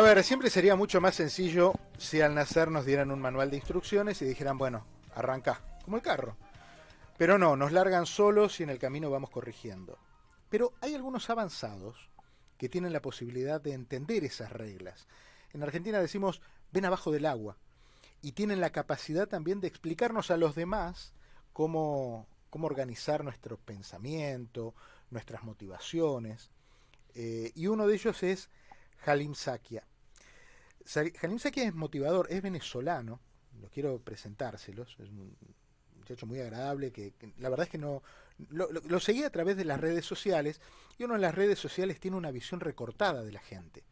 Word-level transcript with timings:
A 0.00 0.02
ver, 0.02 0.24
siempre 0.24 0.48
sería 0.48 0.76
mucho 0.76 0.98
más 0.98 1.14
sencillo 1.14 1.74
si 1.98 2.22
al 2.22 2.34
nacer 2.34 2.70
nos 2.70 2.86
dieran 2.86 3.10
un 3.10 3.20
manual 3.20 3.50
de 3.50 3.58
instrucciones 3.58 4.22
y 4.22 4.24
dijeran, 4.24 4.56
bueno, 4.56 4.86
arranca, 5.14 5.60
como 5.84 5.98
el 5.98 6.02
carro. 6.02 6.38
Pero 7.18 7.36
no, 7.36 7.54
nos 7.54 7.70
largan 7.70 8.06
solos 8.06 8.58
y 8.60 8.62
en 8.62 8.70
el 8.70 8.78
camino 8.78 9.10
vamos 9.10 9.28
corrigiendo. 9.28 9.98
Pero 10.48 10.72
hay 10.80 10.94
algunos 10.94 11.28
avanzados 11.28 12.08
que 12.56 12.70
tienen 12.70 12.94
la 12.94 13.02
posibilidad 13.02 13.60
de 13.60 13.74
entender 13.74 14.24
esas 14.24 14.50
reglas. 14.50 15.06
En 15.52 15.62
Argentina 15.62 16.00
decimos, 16.00 16.40
ven 16.72 16.86
abajo 16.86 17.10
del 17.10 17.26
agua. 17.26 17.58
Y 18.22 18.32
tienen 18.32 18.62
la 18.62 18.70
capacidad 18.70 19.28
también 19.28 19.60
de 19.60 19.68
explicarnos 19.68 20.30
a 20.30 20.38
los 20.38 20.54
demás 20.54 21.12
cómo, 21.52 22.26
cómo 22.48 22.68
organizar 22.68 23.22
nuestro 23.22 23.58
pensamiento, 23.58 24.74
nuestras 25.10 25.42
motivaciones. 25.44 26.48
Eh, 27.14 27.52
y 27.54 27.66
uno 27.66 27.86
de 27.86 27.96
ellos 27.96 28.22
es 28.22 28.48
Halim 29.04 29.34
Sakia. 29.34 29.84
Halim 31.22 31.38
Sakia 31.38 31.64
es 31.64 31.74
motivador, 31.74 32.26
es 32.30 32.42
venezolano, 32.42 33.20
lo 33.60 33.68
quiero 33.68 33.98
presentárselos, 34.00 34.96
es 34.98 35.08
un 35.08 35.36
muchacho 35.98 36.26
muy 36.26 36.40
agradable, 36.40 36.90
que, 36.92 37.12
la 37.38 37.48
verdad 37.48 37.66
es 37.66 37.70
que 37.70 37.78
no 37.78 38.02
lo, 38.48 38.70
lo, 38.70 39.00
seguí 39.00 39.22
a 39.22 39.30
través 39.30 39.56
de 39.56 39.64
las 39.64 39.80
redes 39.80 40.04
sociales 40.04 40.60
y 40.98 41.04
uno 41.04 41.14
en 41.14 41.20
las 41.20 41.34
redes 41.34 41.58
sociales 41.58 42.00
tiene 42.00 42.16
una 42.16 42.30
visión 42.30 42.60
recortada 42.60 43.22
de 43.22 43.32
la 43.32 43.40
gente. 43.40 43.84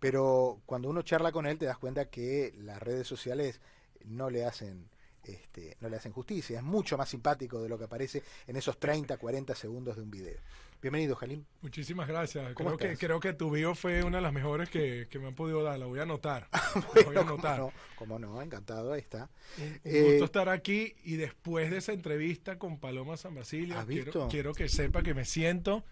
Pero 0.00 0.60
cuando 0.66 0.88
uno 0.88 1.02
charla 1.02 1.30
con 1.30 1.46
él 1.46 1.58
te 1.58 1.66
das 1.66 1.78
cuenta 1.78 2.10
que 2.10 2.52
las 2.56 2.82
redes 2.82 3.06
sociales 3.06 3.60
no 4.04 4.30
le 4.30 4.44
hacen 4.44 4.88
este, 5.24 5.76
no 5.80 5.88
le 5.88 5.96
hacen 5.96 6.12
justicia. 6.12 6.58
Es 6.58 6.64
mucho 6.64 6.98
más 6.98 7.08
simpático 7.08 7.62
de 7.62 7.68
lo 7.68 7.78
que 7.78 7.84
aparece 7.84 8.22
en 8.46 8.56
esos 8.56 8.78
30, 8.78 9.16
40 9.16 9.54
segundos 9.54 9.96
de 9.96 10.02
un 10.02 10.10
video. 10.10 10.40
Bienvenido, 10.82 11.14
Jalim. 11.14 11.44
Muchísimas 11.60 12.08
gracias. 12.08 12.56
Creo 12.56 12.76
que, 12.76 12.96
creo 12.96 13.20
que 13.20 13.32
tu 13.32 13.52
video 13.52 13.76
fue 13.76 14.02
una 14.02 14.16
de 14.16 14.22
las 14.22 14.32
mejores 14.32 14.68
que, 14.68 15.06
me 15.14 15.28
han 15.28 15.34
podido 15.36 15.62
dar. 15.62 15.78
La 15.78 15.86
voy 15.86 16.00
a 16.00 16.02
anotar. 16.02 16.48
voy 17.06 17.16
a 17.16 17.20
anotar. 17.20 17.62
Como 17.94 18.18
no, 18.18 18.42
encantado, 18.42 18.92
ahí 18.92 19.00
está. 19.00 19.30
Un, 19.58 19.80
eh, 19.84 20.02
gusto 20.02 20.24
estar 20.24 20.48
aquí 20.48 20.96
y 21.04 21.14
después 21.14 21.70
de 21.70 21.76
esa 21.76 21.92
entrevista 21.92 22.58
con 22.58 22.80
Paloma 22.80 23.16
San 23.16 23.32
Basilio, 23.32 23.76
quiero, 23.86 24.26
quiero 24.28 24.54
que 24.54 24.68
sepa 24.68 25.04
que 25.04 25.14
me 25.14 25.24
siento 25.24 25.84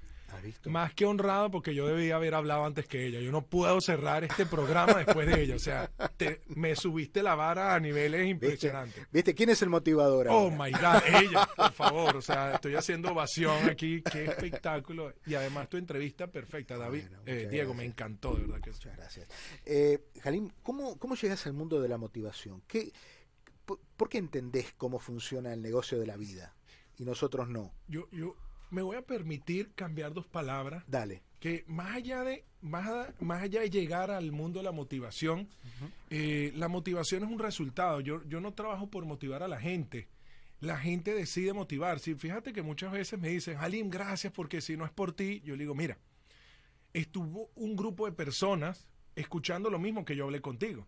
más 0.66 0.94
que 0.94 1.06
honrado 1.06 1.50
porque 1.50 1.74
yo 1.74 1.86
debía 1.86 2.16
haber 2.16 2.34
hablado 2.34 2.64
antes 2.64 2.86
que 2.86 3.06
ella. 3.06 3.20
Yo 3.20 3.30
no 3.30 3.42
puedo 3.42 3.80
cerrar 3.80 4.24
este 4.24 4.46
programa 4.46 4.94
después 5.04 5.26
de 5.26 5.42
ella. 5.42 5.56
O 5.56 5.60
sea, 5.60 5.90
me 6.48 6.74
subiste 6.76 7.22
la 7.22 7.34
vara 7.34 7.74
a 7.74 7.80
niveles 7.80 8.26
impresionantes. 8.28 9.06
¿Viste? 9.12 9.34
¿Quién 9.34 9.50
es 9.50 9.62
el 9.62 9.68
motivador? 9.68 10.28
Oh 10.30 10.50
my 10.50 10.70
God, 10.72 11.02
ella, 11.20 11.48
por 11.56 11.72
favor. 11.72 12.16
O 12.16 12.22
sea, 12.22 12.54
estoy 12.54 12.74
haciendo 12.74 13.12
ovación 13.12 13.68
aquí. 13.68 14.02
Qué 14.02 14.24
espectáculo. 14.24 15.14
Y 15.26 15.34
además 15.34 15.68
tu 15.68 15.76
entrevista 15.76 16.26
perfecta, 16.26 16.76
David. 16.76 17.04
Eh, 17.26 17.48
Diego, 17.50 17.74
me 17.74 17.84
encantó, 17.84 18.34
de 18.34 18.42
verdad 18.42 18.60
que 18.60 18.70
Muchas 18.80 18.96
gracias. 18.96 19.28
Eh, 19.66 20.10
Jalim, 20.22 20.50
¿cómo, 20.62 20.98
¿cómo 20.98 21.14
llegas 21.14 21.46
al 21.46 21.52
mundo 21.52 21.80
de 21.82 21.88
la 21.88 21.98
motivación? 21.98 22.62
¿Qué, 22.66 22.92
por, 23.96 24.08
qué 24.08 24.18
entendés 24.18 24.72
cómo 24.76 24.98
funciona 24.98 25.52
el 25.52 25.60
negocio 25.60 25.98
de 25.98 26.06
la 26.06 26.16
vida 26.16 26.54
y 26.96 27.04
nosotros 27.04 27.48
no? 27.48 27.74
Yo, 27.88 28.08
yo, 28.10 28.36
me 28.70 28.82
voy 28.82 28.96
a 28.96 29.02
permitir 29.02 29.72
cambiar 29.74 30.12
dos 30.12 30.26
palabras. 30.26 30.84
Dale. 30.86 31.22
Que 31.40 31.64
más 31.66 31.96
allá 31.96 32.22
de, 32.22 32.44
más, 32.60 32.88
más 33.20 33.42
allá 33.42 33.60
de 33.60 33.70
llegar 33.70 34.10
al 34.10 34.30
mundo 34.32 34.60
de 34.60 34.64
la 34.64 34.72
motivación, 34.72 35.48
eh, 36.10 36.52
la 36.54 36.68
motivación 36.68 37.24
es 37.24 37.30
un 37.30 37.38
resultado. 37.38 38.00
Yo, 38.00 38.22
yo 38.28 38.40
no 38.40 38.52
trabajo 38.52 38.90
por 38.90 39.04
motivar 39.04 39.42
a 39.42 39.48
la 39.48 39.58
gente. 39.60 40.08
La 40.60 40.76
gente 40.76 41.14
decide 41.14 41.52
motivar. 41.52 41.98
Si 41.98 42.14
fíjate 42.14 42.52
que 42.52 42.62
muchas 42.62 42.92
veces 42.92 43.18
me 43.18 43.30
dicen, 43.30 43.56
Halim, 43.58 43.88
gracias, 43.88 44.32
porque 44.32 44.60
si 44.60 44.76
no 44.76 44.84
es 44.84 44.90
por 44.90 45.12
ti, 45.12 45.40
yo 45.44 45.56
le 45.56 45.62
digo, 45.62 45.74
mira, 45.74 45.98
estuvo 46.92 47.50
un 47.54 47.76
grupo 47.76 48.06
de 48.06 48.12
personas 48.12 48.86
escuchando 49.16 49.70
lo 49.70 49.78
mismo 49.78 50.04
que 50.04 50.16
yo 50.16 50.24
hablé 50.24 50.40
contigo. 50.40 50.86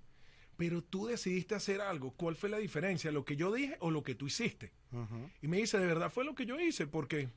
Pero 0.59 0.83
tú 0.83 1.07
decidiste 1.07 1.55
hacer 1.55 1.81
algo. 1.81 2.13
¿Cuál 2.13 2.37
fue 2.37 2.51
la 2.51 2.59
diferencia? 2.59 3.11
¿Lo 3.11 3.25
que 3.25 3.37
yo 3.37 3.53
dije 3.53 3.77
o 3.81 3.91
lo 3.91 4.03
que 4.03 4.15
tú 4.15 4.27
hiciste? 4.27 4.73
Y 5.41 5.49
me 5.49 5.57
dice, 5.57 5.79
de 5.79 5.87
verdad 5.87 6.11
fue 6.11 6.25
lo 6.25 6.35
que 6.35 6.45
yo 6.45 6.61
hice, 6.61 6.87
porque 6.87 7.31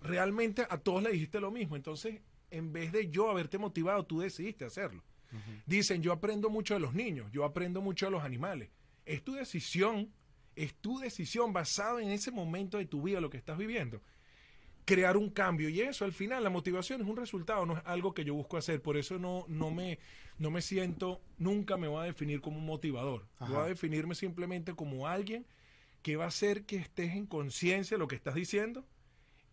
realmente 0.00 0.66
a 0.68 0.78
todos 0.78 1.02
le 1.02 1.12
dijiste 1.12 1.40
lo 1.40 1.50
mismo. 1.50 1.76
Entonces, 1.76 2.20
en 2.50 2.72
vez 2.72 2.92
de 2.92 3.10
yo 3.10 3.30
haberte 3.30 3.58
motivado, 3.58 4.04
tú 4.04 4.20
decidiste 4.20 4.64
hacerlo. 4.64 5.02
Dicen, 5.66 6.02
yo 6.02 6.12
aprendo 6.12 6.48
mucho 6.48 6.72
de 6.72 6.80
los 6.80 6.94
niños, 6.94 7.30
yo 7.32 7.44
aprendo 7.44 7.82
mucho 7.82 8.06
de 8.06 8.12
los 8.12 8.22
animales. 8.22 8.70
Es 9.04 9.22
tu 9.22 9.34
decisión, 9.34 10.10
es 10.56 10.74
tu 10.74 10.98
decisión 10.98 11.52
basada 11.52 12.02
en 12.02 12.08
ese 12.08 12.30
momento 12.30 12.78
de 12.78 12.86
tu 12.86 13.02
vida, 13.02 13.20
lo 13.20 13.28
que 13.28 13.36
estás 13.36 13.58
viviendo. 13.58 14.00
Crear 14.86 15.18
un 15.18 15.28
cambio. 15.28 15.68
Y 15.68 15.82
eso, 15.82 16.06
al 16.06 16.14
final, 16.14 16.42
la 16.42 16.48
motivación 16.48 17.02
es 17.02 17.06
un 17.06 17.16
resultado, 17.18 17.66
no 17.66 17.76
es 17.76 17.82
algo 17.84 18.14
que 18.14 18.24
yo 18.24 18.34
busco 18.34 18.56
hacer. 18.56 18.80
Por 18.80 18.96
eso 18.96 19.18
no, 19.18 19.44
no, 19.48 19.70
me, 19.70 19.98
no 20.38 20.50
me 20.50 20.62
siento, 20.62 21.20
nunca 21.36 21.76
me 21.76 21.88
voy 21.88 22.00
a 22.00 22.06
definir 22.06 22.40
como 22.40 22.56
un 22.56 22.64
motivador. 22.64 23.28
Voy 23.40 23.56
a 23.56 23.64
definirme 23.64 24.14
simplemente 24.14 24.72
como 24.72 25.06
alguien 25.06 25.46
que 26.00 26.16
va 26.16 26.24
a 26.24 26.28
hacer 26.28 26.64
que 26.64 26.76
estés 26.76 27.12
en 27.12 27.26
conciencia 27.26 27.96
de 27.96 27.98
lo 27.98 28.08
que 28.08 28.16
estás 28.16 28.34
diciendo 28.34 28.86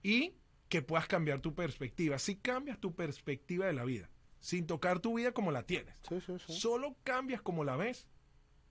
y 0.05 0.35
que 0.69 0.83
puedas 0.83 1.07
cambiar 1.07 1.39
tu 1.39 1.55
perspectiva. 1.55 2.19
Si 2.19 2.35
cambias 2.35 2.79
tu 2.79 2.93
perspectiva 2.93 3.65
de 3.65 3.73
la 3.73 3.83
vida, 3.83 4.07
sin 4.39 4.67
tocar 4.67 4.99
tu 4.99 5.17
vida 5.17 5.31
como 5.31 5.51
la 5.51 5.63
tienes, 5.63 5.99
solo 6.45 6.95
cambias 7.03 7.41
como 7.41 7.63
la 7.63 7.75
ves, 7.75 8.07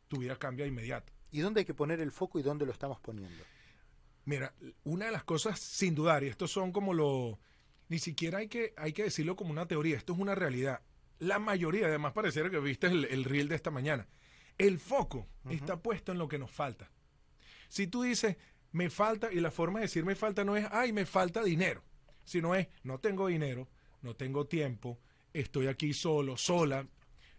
tu 0.06 0.18
vida 0.18 0.36
cambia 0.36 0.64
inmediato. 0.64 1.12
¿Y 1.32 1.40
dónde 1.40 1.60
hay 1.60 1.64
que 1.64 1.74
poner 1.74 2.00
el 2.00 2.12
foco 2.12 2.38
y 2.38 2.42
dónde 2.42 2.64
lo 2.64 2.70
estamos 2.70 3.00
poniendo? 3.00 3.42
Mira, 4.26 4.54
una 4.84 5.06
de 5.06 5.10
las 5.10 5.24
cosas 5.24 5.58
sin 5.58 5.96
dudar, 5.96 6.22
y 6.22 6.28
estos 6.28 6.52
son 6.52 6.70
como 6.70 6.94
lo... 6.94 7.40
Ni 7.88 7.98
siquiera 7.98 8.38
hay 8.38 8.46
que, 8.46 8.72
hay 8.76 8.92
que 8.92 9.02
decirlo 9.02 9.34
como 9.34 9.50
una 9.50 9.66
teoría, 9.66 9.96
esto 9.96 10.12
es 10.12 10.20
una 10.20 10.36
realidad. 10.36 10.82
La 11.18 11.40
mayoría, 11.40 11.88
además 11.88 12.12
pareciera 12.12 12.48
que 12.48 12.60
viste 12.60 12.86
el, 12.86 13.06
el 13.06 13.24
reel 13.24 13.48
de 13.48 13.56
esta 13.56 13.72
mañana, 13.72 14.06
el 14.56 14.78
foco 14.78 15.26
está 15.50 15.82
puesto 15.82 16.12
en 16.12 16.18
lo 16.18 16.28
que 16.28 16.38
nos 16.38 16.52
falta. 16.52 16.92
Si 17.68 17.88
tú 17.88 18.02
dices, 18.02 18.36
me 18.74 18.90
falta, 18.90 19.32
y 19.32 19.40
la 19.40 19.52
forma 19.52 19.78
de 19.78 19.84
decir 19.84 20.04
me 20.04 20.16
falta 20.16 20.44
no 20.44 20.56
es, 20.56 20.66
ay, 20.70 20.92
me 20.92 21.06
falta 21.06 21.42
dinero, 21.42 21.82
sino 22.24 22.56
es, 22.56 22.66
no 22.82 22.98
tengo 22.98 23.28
dinero, 23.28 23.68
no 24.02 24.14
tengo 24.16 24.46
tiempo, 24.46 24.98
estoy 25.32 25.68
aquí 25.68 25.94
solo, 25.94 26.36
sola, 26.36 26.84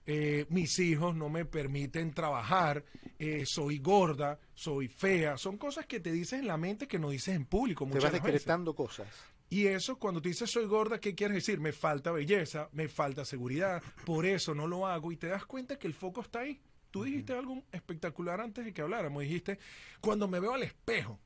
eh, 0.06 0.46
mis 0.50 0.80
hijos 0.80 1.14
no 1.14 1.28
me 1.30 1.44
permiten 1.44 2.14
trabajar, 2.14 2.86
eh, 3.20 3.44
soy 3.46 3.80
gorda, 3.80 4.40
soy 4.54 4.88
fea, 4.88 5.38
son 5.38 5.58
cosas 5.58 5.86
que 5.86 6.00
te 6.00 6.14
dices 6.14 6.40
en 6.40 6.48
la 6.48 6.56
mente 6.56 6.88
que 6.88 7.00
no 7.00 7.10
dices 7.10 7.36
en 7.36 7.46
público. 7.46 7.86
Te 7.92 8.00
vas 8.00 8.14
decretando 8.14 8.74
cosas. 8.74 9.08
Y 9.50 9.68
eso, 9.68 9.98
cuando 9.98 10.22
te 10.22 10.30
dices 10.30 10.50
soy 10.50 10.66
gorda, 10.66 11.02
¿qué 11.02 11.16
quieres 11.16 11.36
decir? 11.36 11.60
Me 11.60 11.74
falta 11.74 12.12
belleza, 12.12 12.70
me 12.72 12.88
falta 12.88 13.26
seguridad, 13.26 13.84
por 14.06 14.26
eso 14.26 14.56
no 14.56 14.68
lo 14.68 14.88
hago. 14.88 15.12
Y 15.12 15.18
te 15.18 15.28
das 15.28 15.46
cuenta 15.46 15.78
que 15.78 15.88
el 15.88 15.94
foco 15.94 16.22
está 16.22 16.40
ahí. 16.40 16.62
Tú 16.92 17.04
dijiste 17.04 17.34
algo 17.34 17.62
espectacular 17.74 18.40
antes 18.40 18.64
de 18.64 18.74
que 18.74 18.82
habláramos. 18.82 19.24
Dijiste, 19.24 19.60
cuando 20.00 20.30
me 20.30 20.40
veo 20.40 20.54
al 20.54 20.64
espejo, 20.64 21.20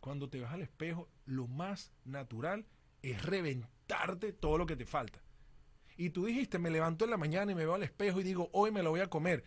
cuando 0.00 0.28
te 0.28 0.40
vas 0.40 0.52
al 0.52 0.62
espejo, 0.62 1.08
lo 1.26 1.46
más 1.46 1.92
natural 2.04 2.66
es 3.02 3.22
reventarte 3.22 4.32
todo 4.32 4.58
lo 4.58 4.66
que 4.66 4.76
te 4.76 4.86
falta. 4.86 5.20
Y 5.96 6.10
tú 6.10 6.24
dijiste, 6.24 6.58
me 6.58 6.70
levanto 6.70 7.04
en 7.04 7.10
la 7.10 7.16
mañana 7.16 7.52
y 7.52 7.54
me 7.54 7.64
veo 7.64 7.74
al 7.74 7.82
espejo 7.82 8.20
y 8.20 8.24
digo, 8.24 8.48
hoy 8.52 8.70
me 8.70 8.82
lo 8.82 8.90
voy 8.90 9.00
a 9.00 9.10
comer. 9.10 9.44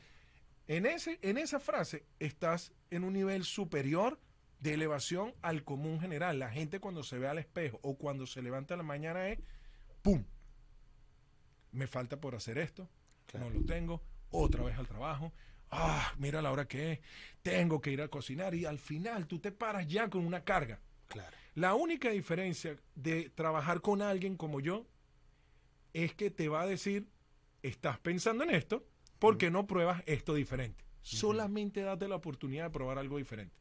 En, 0.67 0.85
ese, 0.85 1.19
en 1.21 1.37
esa 1.37 1.59
frase 1.59 2.05
estás 2.19 2.73
en 2.89 3.03
un 3.03 3.13
nivel 3.13 3.43
superior 3.43 4.19
de 4.59 4.73
elevación 4.73 5.33
al 5.41 5.63
común 5.63 5.99
general. 5.99 6.39
La 6.39 6.49
gente 6.49 6.79
cuando 6.79 7.03
se 7.03 7.17
ve 7.17 7.27
al 7.27 7.37
espejo 7.37 7.79
o 7.81 7.97
cuando 7.97 8.25
se 8.25 8.41
levanta 8.41 8.75
en 8.75 8.79
la 8.79 8.83
mañana 8.83 9.29
es, 9.29 9.39
¡pum! 10.01 10.23
Me 11.71 11.87
falta 11.87 12.17
por 12.19 12.35
hacer 12.35 12.57
esto, 12.59 12.87
no 13.33 13.49
lo 13.49 13.65
tengo, 13.65 14.03
otra 14.29 14.63
vez 14.63 14.77
al 14.77 14.87
trabajo, 14.87 15.33
ah, 15.73 16.13
mira 16.17 16.41
la 16.41 16.51
hora 16.51 16.67
que 16.67 16.93
es, 16.93 16.99
tengo 17.41 17.81
que 17.81 17.91
ir 17.91 18.01
a 18.01 18.07
cocinar 18.07 18.55
y 18.55 18.65
al 18.65 18.79
final 18.79 19.27
tú 19.27 19.39
te 19.39 19.51
paras 19.51 19.87
ya 19.87 20.09
con 20.09 20.25
una 20.25 20.43
carga. 20.43 20.79
Claro. 21.07 21.35
La 21.55 21.75
única 21.75 22.09
diferencia 22.09 22.77
de 22.95 23.29
trabajar 23.29 23.81
con 23.81 24.01
alguien 24.01 24.37
como 24.37 24.59
yo 24.59 24.87
es 25.93 26.15
que 26.15 26.31
te 26.31 26.49
va 26.49 26.61
a 26.61 26.65
decir, 26.65 27.07
estás 27.61 27.99
pensando 27.99 28.43
en 28.43 28.49
esto, 28.49 28.85
¿por 29.19 29.37
qué 29.37 29.51
no 29.51 29.67
pruebas 29.67 30.01
esto 30.05 30.33
diferente? 30.33 30.83
Solamente 31.01 31.81
date 31.81 32.07
la 32.07 32.15
oportunidad 32.15 32.65
de 32.65 32.69
probar 32.71 32.97
algo 32.97 33.17
diferente. 33.17 33.55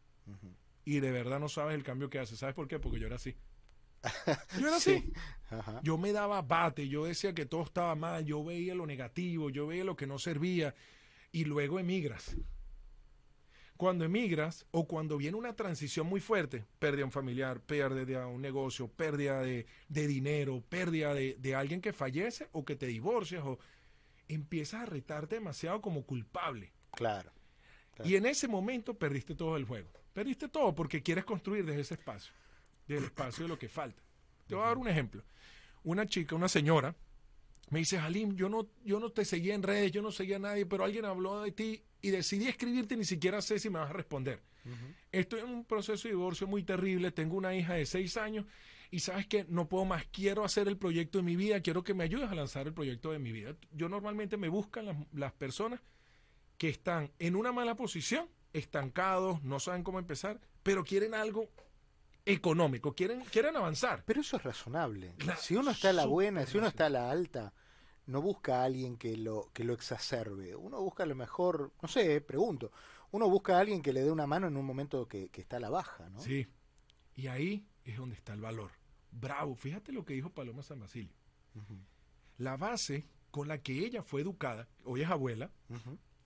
Y 0.85 1.01
de 1.01 1.11
verdad 1.11 1.41
no 1.41 1.49
sabes 1.49 1.75
el 1.75 1.83
cambio 1.83 2.09
que 2.09 2.19
hace. 2.19 2.37
¿Sabes 2.37 2.55
por 2.55 2.69
qué? 2.69 2.79
Porque 2.79 2.99
yo 2.99 3.07
era 3.07 3.17
así. 3.17 3.37
Yo 4.59 4.67
era 4.67 4.77
así. 4.77 5.13
Yo 5.85 5.97
me 5.97 6.11
daba 6.13 6.43
bate, 6.43 6.89
yo 6.89 7.05
decía 7.05 7.35
que 7.35 7.47
todo 7.47 7.63
estaba 7.63 7.95
mal, 7.95 8.25
yo 8.25 8.43
veía 8.43 8.75
lo 8.75 8.85
negativo, 8.85 9.49
yo 9.49 9.69
veía 9.69 9.85
lo 9.85 9.95
que 9.95 10.09
no 10.09 10.19
servía 10.19 10.75
y 11.33 11.45
luego 11.45 11.81
emigras. 11.81 12.37
Cuando 13.77 14.05
emigras 14.05 14.65
o 14.71 14.87
cuando 14.87 15.17
viene 15.17 15.37
una 15.37 15.57
transición 15.57 16.07
muy 16.07 16.21
fuerte, 16.21 16.65
pérdida 16.79 17.05
un 17.05 17.11
familiar, 17.11 17.61
pérdida 17.61 18.29
un 18.29 18.41
negocio, 18.41 18.87
pérdida 18.87 19.41
de, 19.41 19.67
dinero, 19.89 20.63
pérdida 20.69 21.15
de, 21.15 21.55
alguien 21.57 21.81
que 21.81 21.93
fallece 21.93 22.49
o 22.53 22.65
que 22.65 22.77
te 22.77 22.87
divorcias 22.87 23.43
o 23.45 23.59
empiezas 24.29 24.83
a 24.83 24.87
retarte 24.87 25.35
demasiado 25.37 25.81
como 25.81 26.05
culpable. 26.05 26.71
Claro, 26.93 27.33
Y 28.05 28.15
en 28.15 28.27
ese 28.27 28.47
momento 28.47 28.95
perdiste 28.95 29.35
todo 29.35 29.57
el 29.57 29.65
juego. 29.65 29.91
Perdiste 30.13 30.49
todo 30.49 30.75
porque 30.75 31.03
quieres 31.03 31.25
construir 31.25 31.65
desde 31.65 31.81
ese 31.81 31.95
espacio, 31.95 32.33
del 32.87 33.05
espacio 33.05 33.45
de 33.45 33.49
lo 33.49 33.59
que 33.59 33.69
falta. 33.69 34.03
Te 34.47 34.55
voy 34.55 34.63
a 34.63 34.69
dar 34.69 34.79
un 34.79 34.87
ejemplo. 34.87 35.25
Una 35.83 36.07
chica, 36.07 36.37
una 36.37 36.49
señora, 36.49 36.95
me 37.71 37.79
dice, 37.79 37.99
Halim, 37.99 38.35
yo 38.35 38.49
no, 38.49 38.69
yo 38.85 39.01
no 39.01 39.11
te 39.11 39.25
seguía 39.25 39.55
en 39.55 39.63
redes, 39.63 39.93
yo 39.93 40.03
no 40.03 40.13
seguía 40.13 40.37
a 40.37 40.41
nadie, 40.41 40.67
pero 40.67 40.85
alguien 40.85 41.05
habló 41.05 41.43
de 41.43 41.53
ti 41.53 41.83
y 42.03 42.11
decidí 42.11 42.49
escribirte, 42.49 42.97
ni 42.97 43.05
siquiera 43.05 43.41
sé 43.41 43.59
si 43.59 43.71
me 43.71 43.79
vas 43.79 43.91
a 43.91 43.95
responder. 43.95 44.43
Estoy 45.11 45.41
en 45.41 45.49
un 45.49 45.65
proceso 45.65 46.07
de 46.07 46.15
divorcio 46.15 46.47
muy 46.47 46.63
terrible, 46.63 47.11
tengo 47.11 47.37
una 47.37 47.55
hija 47.55 47.75
de 47.75 47.87
seis 47.87 48.17
años 48.17 48.47
y 48.91 49.01
sabes 49.01 49.27
que 49.27 49.45
no 49.49 49.69
puedo 49.69 49.85
más, 49.85 50.07
quiero 50.13 50.45
hacer 50.45 50.69
el 50.69 50.77
proyecto 50.77 51.19
de 51.19 51.25
mi 51.25 51.35
vida, 51.35 51.61
quiero 51.61 51.83
que 51.83 51.95
me 51.95 52.05
ayudes 52.05 52.31
a 52.31 52.35
lanzar 52.35 52.67
el 52.67 52.75
proyecto 52.75 53.11
de 53.11 53.19
mi 53.19 53.33
vida. 53.33 53.57
Yo 53.73 53.89
normalmente 53.89 54.37
me 54.37 54.49
buscan 54.49 54.87
las, 54.87 54.97
las 55.13 55.33
personas 55.33 55.81
que 56.59 56.69
están 56.69 57.11
en 57.19 57.35
una 57.35 57.53
mala 57.53 57.75
posición, 57.75 58.29
estancados, 58.53 59.43
no 59.43 59.59
saben 59.59 59.83
cómo 59.83 59.99
empezar, 59.99 60.41
pero 60.63 60.85
quieren 60.85 61.15
algo 61.15 61.49
económico, 62.25 62.95
quieren, 62.95 63.21
quieren 63.25 63.57
avanzar. 63.57 64.05
Pero 64.07 64.21
eso 64.21 64.37
es 64.37 64.43
razonable. 64.43 65.15
Si 65.39 65.57
uno 65.57 65.71
está 65.71 65.91
a 65.91 65.93
la 65.93 66.07
buena, 66.07 66.47
si 66.47 66.59
uno 66.59 66.67
está 66.69 66.87
a 66.87 66.91
la 66.91 67.11
alta, 67.11 67.53
no 68.07 68.21
busca 68.23 68.61
a 68.61 68.65
alguien 68.65 68.97
que 68.97 69.17
lo, 69.17 69.51
que 69.53 69.65
lo 69.65 69.73
exacerbe. 69.73 70.55
Uno 70.57 70.81
busca 70.81 71.03
a 71.03 71.07
lo 71.07 71.15
mejor, 71.15 71.73
no 71.81 71.89
sé, 71.89 72.21
pregunto, 72.21 72.71
uno 73.11 73.29
busca 73.29 73.57
a 73.57 73.61
alguien 73.61 73.83
que 73.83 73.93
le 73.93 74.03
dé 74.03 74.11
una 74.11 74.27
mano 74.27 74.47
en 74.47 74.57
un 74.57 74.65
momento 74.65 75.07
que, 75.09 75.29
que 75.31 75.41
está 75.41 75.57
a 75.57 75.61
la 75.61 75.71
baja, 75.71 76.09
¿no? 76.11 76.21
Sí. 76.21 76.47
Y 77.15 77.27
ahí 77.27 77.67
es 77.85 77.97
donde 77.97 78.17
está 78.17 78.33
el 78.33 78.41
valor. 78.41 78.71
Bravo, 79.11 79.55
fíjate 79.55 79.93
lo 79.93 80.05
que 80.05 80.15
dijo 80.15 80.31
Paloma 80.31 80.63
San 80.63 80.81
Basilio. 80.81 81.13
La 82.39 82.57
base 82.57 83.05
con 83.31 83.49
la 83.49 83.59
que 83.59 83.79
ella 83.85 84.03
fue 84.03 84.23
educada, 84.23 84.69
hoy 84.85 85.03
es 85.03 85.11
abuela, 85.11 85.51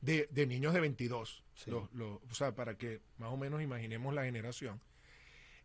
de, 0.01 0.29
de 0.31 0.47
niños 0.47 0.73
de 0.75 0.81
22, 0.81 1.45
Sí. 1.55 1.71
los- 1.71 1.91
los- 1.93 2.21
o 2.31 2.35
sea, 2.35 2.55
para 2.55 2.77
que 2.77 3.01
más 3.19 3.33
o 3.33 3.37
menos 3.37 3.63
imaginemos 3.63 4.15
la 4.15 4.25
generación. 4.25 4.81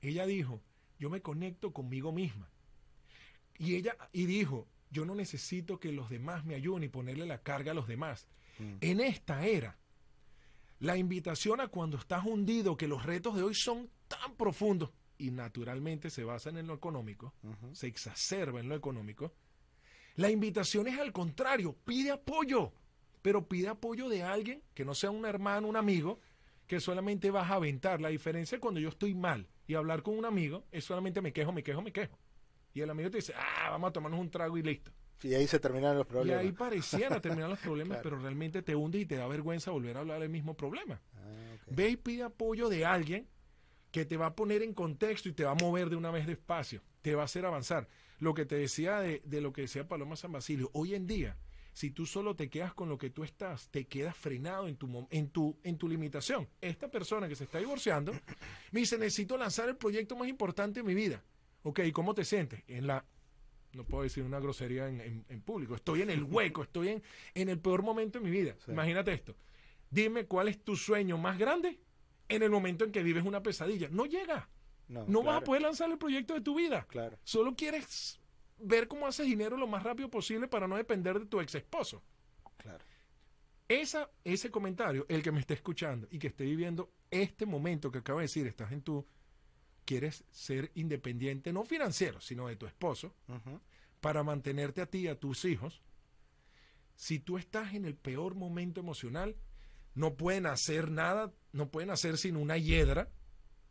Ella 0.02 0.26
dijo, 0.26 0.62
yo 1.00 1.10
me 1.10 1.22
conecto 1.22 1.74
conmigo 1.74 2.12
misma. 2.12 2.50
Y 3.58 3.76
ella, 3.76 3.96
y 4.12 4.26
dijo, 4.26 4.68
yo 4.90 5.06
no 5.06 5.16
necesito 5.16 5.80
que 5.80 5.92
los 5.92 6.10
demás 6.10 6.46
me 6.46 6.56
ayuden 6.56 6.84
y 6.84 6.90
ponerle 6.90 7.26
la 7.26 7.42
carga 7.42 7.72
a 7.72 7.76
los 7.76 7.88
demás. 7.88 8.28
Mm. 8.60 8.78
En 8.82 9.00
esta 9.00 9.46
era, 9.46 9.78
la 10.80 10.98
invitación 10.98 11.62
a 11.62 11.68
cuando 11.68 11.98
estás 11.98 12.26
hundido, 12.26 12.76
que 12.76 12.88
los 12.88 13.06
retos 13.06 13.36
de 13.36 13.44
hoy 13.44 13.54
son 13.54 13.90
tan 14.08 14.36
profundos 14.36 14.92
y 15.18 15.30
naturalmente 15.30 16.10
se 16.10 16.24
basan 16.24 16.58
en 16.58 16.66
lo 16.66 16.74
económico, 16.74 17.36
se 17.74 17.86
exacerba 17.86 18.60
en 18.60 18.68
lo 18.68 18.76
económico, 18.76 19.34
la 20.16 20.32
invitación 20.32 20.88
es 20.88 21.00
al 21.00 21.14
contrario, 21.14 21.76
pide 21.86 22.12
apoyo, 22.12 22.74
pero 23.22 23.48
pide 23.48 23.70
apoyo 23.70 24.10
de 24.10 24.24
alguien 24.24 24.64
que 24.74 24.84
no 24.84 24.96
sea 24.96 25.12
un 25.12 25.26
hermano, 25.26 25.68
un 25.68 25.78
amigo, 25.78 26.20
que 26.72 26.80
solamente 26.80 27.30
vas 27.32 27.52
a 27.52 27.56
aventar. 27.56 28.00
La 28.00 28.08
diferencia 28.08 28.58
cuando 28.58 28.80
yo 28.80 28.88
estoy 28.88 29.14
mal 29.14 29.46
y 29.68 29.74
hablar 29.74 30.02
con 30.04 30.18
un 30.18 30.24
amigo 30.24 30.64
es 30.72 30.86
solamente 30.86 31.20
me 31.20 31.34
quejo, 31.34 31.52
me 31.52 31.64
quejo, 31.64 31.82
me 31.82 31.92
quejo. 31.92 32.18
Y 32.74 32.80
el 32.80 32.90
amigo 32.90 33.12
te 33.12 33.18
dice, 33.18 33.34
ah, 33.36 33.72
vamos 33.72 33.90
a 33.90 33.92
tomarnos 33.92 34.22
un 34.22 34.32
trago 34.32 34.58
y 34.58 34.64
listo. 34.64 34.90
Y 35.22 35.34
ahí 35.34 35.48
se 35.48 35.60
terminaron 35.60 35.98
los 35.98 36.08
Y 36.08 36.10
problemas. 36.10 36.40
ahí 36.40 36.54
pareciera 36.54 37.20
terminar 37.20 37.50
los 37.50 37.60
problemas, 37.60 37.98
Claro. 38.02 38.04
pero 38.04 38.22
realmente 38.24 38.62
te 38.62 38.74
hunde 38.74 39.00
y 39.00 39.06
te 39.06 39.18
da 39.18 39.28
vergüenza 39.28 39.72
volver 39.72 39.98
a 39.98 40.00
hablar 40.00 40.22
del 40.22 40.30
mismo 40.30 40.56
problema. 40.56 41.02
Ah. 41.18 41.58
Ve 41.68 41.90
y 41.90 41.98
pide 41.98 42.24
apoyo 42.24 42.70
de 42.70 42.86
alguien 42.86 43.28
que 43.92 44.06
te 44.06 44.16
va 44.16 44.28
a 44.28 44.34
poner 44.38 44.64
en 44.64 44.74
contexto 44.74 45.28
y 45.28 45.34
te 45.34 45.44
va 45.44 45.52
a 45.52 45.56
mover 45.56 45.90
de 45.90 45.98
una 45.98 46.10
vez 46.10 46.26
despacio, 46.26 46.82
te 47.02 47.16
va 47.16 47.24
a 47.24 47.26
hacer 47.26 47.46
avanzar. 47.46 47.90
Lo 48.20 48.34
que 48.34 48.46
te 48.46 48.56
decía 48.56 49.02
de, 49.02 49.22
de 49.26 49.42
lo 49.42 49.52
que 49.52 49.64
decía 49.64 49.90
Paloma 49.90 50.16
San 50.16 50.32
Basilio, 50.32 50.70
hoy 50.72 50.96
en 50.96 51.06
día, 51.06 51.36
si 51.74 51.92
tú 51.92 52.06
solo 52.06 52.36
te 52.36 52.50
quedas 52.50 52.74
con 52.74 52.90
lo 52.90 52.98
que 52.98 53.10
tú 53.10 53.24
estás, 53.24 53.70
te 53.70 53.86
quedas 53.86 54.16
frenado 54.16 54.68
en 54.68 54.76
tu, 54.76 55.08
en 55.10 55.30
tu, 55.30 55.58
en 55.64 55.78
tu 55.78 55.88
limitación. 55.88 56.48
Esta 56.60 56.90
persona 56.90 57.28
que 57.28 57.36
se 57.36 57.46
está 57.46 57.60
divorciando 57.60 58.12
me 58.72 58.82
dice, 58.82 58.98
necesito 58.98 59.38
lanzar 59.38 59.70
el 59.70 59.78
proyecto 59.78 60.16
más 60.16 60.28
importante 60.28 60.82
de 60.82 60.84
mi 60.84 60.94
vida. 60.94 61.24
Ok, 61.64 61.80
¿y 61.86 61.92
cómo 61.92 62.14
te 62.14 62.26
sientes? 62.26 62.64
En 62.68 62.88
la... 62.88 63.06
No 63.74 63.86
puedo 63.86 64.04
decir 64.04 64.24
una 64.24 64.40
grosería 64.40 64.90
en, 64.90 65.00
en- 65.00 65.26
en 65.30 65.42
público. 65.42 65.76
Estoy 65.76 66.02
en 66.02 66.10
el 66.10 66.24
hueco, 66.24 66.64
estoy 66.64 66.90
en, 66.90 67.04
en 67.36 67.48
el 67.50 67.58
peor 67.60 67.84
momento 67.84 68.20
de 68.20 68.26
mi 68.26 68.32
vida. 68.32 68.56
Sí. 68.66 68.72
Imagínate 68.72 69.14
esto. 69.14 69.36
Dime 69.90 70.26
cuál 70.26 70.50
es 70.50 70.62
tu 70.64 70.76
sueño 70.76 71.18
más 71.18 71.38
grande 71.38 71.80
en 72.28 72.44
el 72.44 72.50
momento 72.50 72.84
en 72.86 72.92
que 72.92 73.02
vives 73.04 73.24
una 73.26 73.42
pesadilla. 73.44 73.88
No 73.90 74.06
llega. 74.06 74.50
No, 74.90 75.06
No 75.08 75.24
vas 75.24 75.38
a 75.42 75.44
poder 75.46 75.62
lanzar 75.62 75.90
el 75.90 75.98
proyecto 75.98 76.34
de 76.34 76.42
tu 76.42 76.56
vida. 76.56 76.86
Claro. 76.90 77.18
Solo 77.24 77.56
quieres 77.56 78.20
ver 78.62 78.88
cómo 78.88 79.08
haces 79.08 79.26
dinero 79.26 79.58
lo 79.58 79.68
más 79.68 79.84
rápido 79.84 80.10
posible 80.10 80.48
para 80.48 80.68
no 80.68 80.78
depender 80.78 81.20
de 81.20 81.26
tu 81.26 81.40
ex 81.42 81.56
esposo. 81.56 82.02
Claro. 82.58 82.84
Esa, 83.68 84.10
ese 84.24 84.52
comentario, 84.52 85.06
el 85.08 85.24
que 85.24 85.32
me 85.32 85.40
esté 85.40 85.54
escuchando 85.54 86.08
y 86.12 86.20
que 86.20 86.28
esté 86.28 86.44
viviendo 86.44 86.92
este 87.10 87.46
momento 87.46 87.92
que 87.92 88.00
acabo 88.00 88.20
de 88.20 88.26
decir, 88.26 88.46
estás 88.46 88.72
en 88.72 88.82
tu, 88.82 89.06
quieres 89.86 90.26
ser 90.32 90.72
independiente, 90.76 91.54
no 91.54 91.64
financiero, 91.64 92.20
sino 92.20 92.48
de 92.48 92.58
tu 92.58 92.66
esposo, 92.66 93.16
para 94.02 94.24
mantenerte 94.24 94.82
a 94.82 94.88
ti 94.88 95.00
y 95.00 95.08
a 95.08 95.20
tus 95.20 95.46
hijos. 95.46 95.82
Si 96.96 97.20
tú 97.20 97.38
estás 97.38 97.74
en 97.74 97.86
el 97.86 97.96
peor 97.96 98.36
momento 98.36 98.82
emocional, 98.82 99.38
no 99.96 100.16
pueden 100.16 100.46
hacer 100.46 100.92
nada, 100.92 101.34
no 101.52 101.70
pueden 101.70 101.92
hacer 101.92 102.18
sino 102.18 102.40
una 102.40 102.58
hiedra 102.58 103.10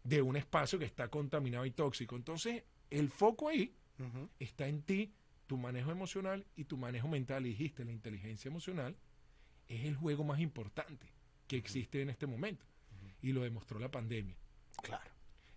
de 0.02 0.22
un 0.22 0.36
espacio 0.36 0.78
que 0.78 0.84
está 0.84 1.08
contaminado 1.08 1.66
y 1.66 1.70
tóxico. 1.70 2.16
Entonces, 2.16 2.64
el 2.90 3.10
foco 3.10 3.48
ahí 3.48 3.74
Está 4.38 4.66
en 4.66 4.82
ti, 4.82 5.12
tu 5.46 5.56
manejo 5.56 5.90
emocional 5.90 6.46
y 6.56 6.64
tu 6.64 6.76
manejo 6.76 7.08
mental. 7.08 7.46
Y 7.46 7.50
dijiste, 7.50 7.84
la 7.84 7.92
inteligencia 7.92 8.48
emocional 8.48 8.96
es 9.68 9.84
el 9.84 9.96
juego 9.96 10.24
más 10.24 10.40
importante 10.40 11.06
que 11.46 11.56
existe 11.56 12.02
en 12.02 12.10
este 12.10 12.26
momento. 12.26 12.64
Y 13.22 13.32
lo 13.32 13.42
demostró 13.42 13.78
la 13.78 13.90
pandemia. 13.90 14.36
Claro. 14.82 15.10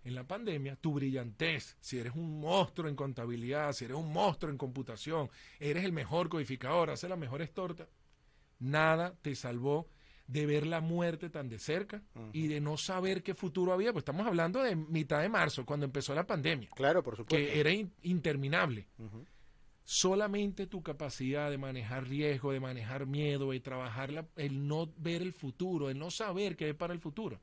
En 0.04 0.14
la 0.14 0.24
pandemia, 0.24 0.76
tu 0.76 0.92
brillantez, 0.92 1.76
si 1.80 1.98
eres 1.98 2.14
un 2.14 2.38
monstruo 2.40 2.90
en 2.90 2.96
contabilidad, 2.96 3.72
si 3.72 3.86
eres 3.86 3.96
un 3.96 4.12
monstruo 4.12 4.52
en 4.52 4.58
computación, 4.58 5.30
eres 5.58 5.84
el 5.84 5.92
mejor 5.92 6.28
codificador, 6.28 6.90
haces 6.90 7.08
las 7.08 7.18
mejores 7.18 7.52
tortas, 7.54 7.88
nada 8.58 9.14
te 9.22 9.34
salvó 9.34 9.88
de 10.26 10.46
ver 10.46 10.66
la 10.66 10.80
muerte 10.80 11.28
tan 11.28 11.48
de 11.48 11.58
cerca 11.58 12.02
y 12.32 12.46
de 12.48 12.60
no 12.60 12.76
saber 12.76 13.22
qué 13.22 13.34
futuro 13.34 13.72
había. 13.72 13.92
Pues 13.92 14.02
estamos 14.02 14.26
hablando 14.26 14.62
de 14.62 14.74
mitad 14.74 15.20
de 15.20 15.28
marzo, 15.28 15.66
cuando 15.66 15.84
empezó 15.86 16.14
la 16.14 16.26
pandemia, 16.26 16.70
Claro, 16.74 17.02
por 17.02 17.16
supuesto. 17.16 17.36
que 17.36 17.60
era 17.60 17.70
in- 17.70 17.92
interminable. 18.02 18.86
Solamente 19.86 20.66
tu 20.66 20.82
capacidad 20.82 21.50
de 21.50 21.58
manejar 21.58 22.08
riesgo, 22.08 22.52
de 22.52 22.60
manejar 22.60 23.04
miedo, 23.06 23.50
de 23.50 23.60
trabajar 23.60 24.10
la- 24.10 24.26
el 24.36 24.66
no 24.66 24.90
ver 24.96 25.20
el 25.20 25.34
futuro, 25.34 25.90
el 25.90 25.98
no 25.98 26.10
saber 26.10 26.56
qué 26.56 26.70
es 26.70 26.74
para 26.74 26.94
el 26.94 27.00
futuro, 27.00 27.38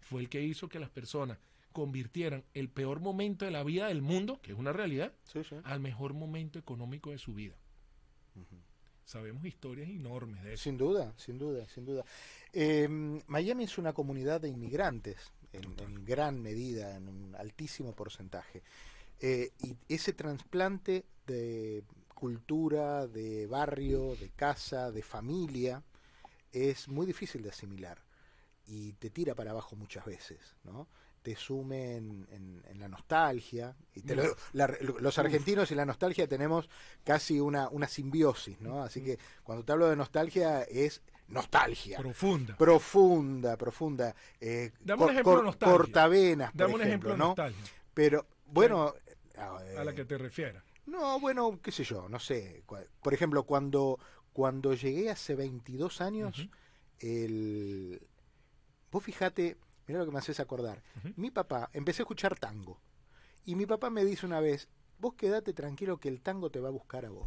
fue 0.00 0.20
el 0.20 0.28
que 0.28 0.42
hizo 0.42 0.68
que 0.68 0.80
las 0.80 0.90
personas 0.90 1.38
convirtieran 1.70 2.44
el 2.52 2.68
peor 2.68 2.98
momento 3.00 3.44
de 3.44 3.52
la 3.52 3.62
vida 3.62 3.86
del 3.88 4.02
mundo, 4.02 4.40
que 4.42 4.52
es 4.52 4.58
una 4.58 4.72
realidad, 4.72 5.12
Sí, 5.24 5.44
sí. 5.44 5.54
al 5.62 5.78
mejor 5.80 6.14
momento 6.14 6.58
económico 6.58 7.10
de 7.10 7.18
su 7.18 7.32
vida. 7.32 7.54
Sabemos 9.04 9.44
historias 9.44 9.88
enormes 9.88 10.42
de 10.42 10.54
eso. 10.54 10.64
Sin 10.64 10.76
duda, 10.78 11.12
sin 11.16 11.38
duda, 11.38 11.68
sin 11.68 11.84
duda. 11.84 12.04
Eh, 12.52 12.88
Miami 13.26 13.64
es 13.64 13.78
una 13.78 13.92
comunidad 13.92 14.40
de 14.40 14.48
inmigrantes, 14.48 15.16
en, 15.52 15.64
en 15.78 16.04
gran 16.04 16.40
medida, 16.40 16.96
en 16.96 17.08
un 17.08 17.34
altísimo 17.36 17.92
porcentaje. 17.92 18.62
Eh, 19.20 19.50
y 19.62 19.76
ese 19.88 20.12
trasplante 20.12 21.04
de 21.26 21.84
cultura, 22.14 23.06
de 23.06 23.46
barrio, 23.46 24.16
de 24.16 24.30
casa, 24.30 24.90
de 24.90 25.02
familia, 25.02 25.82
es 26.52 26.88
muy 26.88 27.06
difícil 27.06 27.42
de 27.42 27.50
asimilar 27.50 27.98
y 28.66 28.92
te 28.94 29.10
tira 29.10 29.34
para 29.34 29.50
abajo 29.50 29.76
muchas 29.76 30.04
veces, 30.06 30.56
¿no? 30.64 30.88
Te 31.24 31.34
sume 31.36 31.96
en, 31.96 32.28
en- 32.30 32.62
en 32.68 32.78
la 32.78 32.86
nostalgia. 32.86 33.74
Y 33.94 34.02
te 34.02 34.14
lo- 34.14 34.36
la- 34.52 34.68
los 35.00 35.18
argentinos 35.18 35.70
y 35.70 35.74
la 35.74 35.86
nostalgia 35.86 36.28
tenemos 36.28 36.68
casi 37.02 37.40
una, 37.40 37.70
una 37.70 37.88
simbiosis, 37.88 38.60
¿no? 38.60 38.82
Así 38.82 39.02
que 39.02 39.18
cuando 39.42 39.64
te 39.64 39.72
hablo 39.72 39.88
de 39.88 39.96
nostalgia 39.96 40.64
es 40.64 41.00
nostalgia. 41.28 41.96
Profunda. 41.98 42.54
Profunda, 42.58 43.56
profunda. 43.56 44.14
eh, 44.38 44.72
Dame 44.80 45.04
un 45.04 45.10
ejemplo 45.12 45.32
cor- 45.36 45.44
nostalgia. 45.44 45.76
Cortavenas, 45.78 46.50
por 46.52 46.58
Dame 46.60 46.74
un 46.74 46.82
ejemplo 46.82 47.10
de 47.12 47.16
¿no? 47.16 47.26
nostalgia 47.28 47.64
Pero, 47.94 48.26
bueno... 48.44 48.92
a 49.38 49.82
la 49.82 49.94
que 49.94 50.04
te 50.04 50.18
refieras. 50.18 50.62
no, 50.84 51.18
bueno, 51.20 51.58
qué 51.62 51.72
sé 51.72 51.84
yo, 51.84 52.06
no 52.10 52.18
sé. 52.20 52.62
Por 53.00 53.14
ejemplo, 53.14 53.44
cuando, 53.44 53.98
cuando 54.34 54.74
llegué 54.74 55.08
hace 55.08 55.34
22 55.34 56.02
años, 56.02 56.46
el... 57.00 58.06
Vos 58.92 59.02
fijate, 59.02 59.56
mira 59.86 60.00
lo 60.00 60.06
que 60.06 60.12
me 60.12 60.18
haces 60.18 60.40
acordar. 60.40 60.82
Mi 61.16 61.30
papá, 61.30 61.70
empecé 61.72 62.02
a 62.02 62.04
escuchar 62.04 62.38
tango. 62.38 62.80
Y 63.44 63.54
mi 63.54 63.66
papá 63.66 63.90
me 63.90 64.04
dice 64.04 64.26
una 64.26 64.40
vez, 64.40 64.68
vos 64.98 65.14
quedate 65.14 65.52
tranquilo 65.52 65.98
que 65.98 66.08
el 66.08 66.20
tango 66.22 66.50
te 66.50 66.60
va 66.60 66.68
a 66.68 66.72
buscar 66.72 67.04
a 67.04 67.10
vos. 67.10 67.26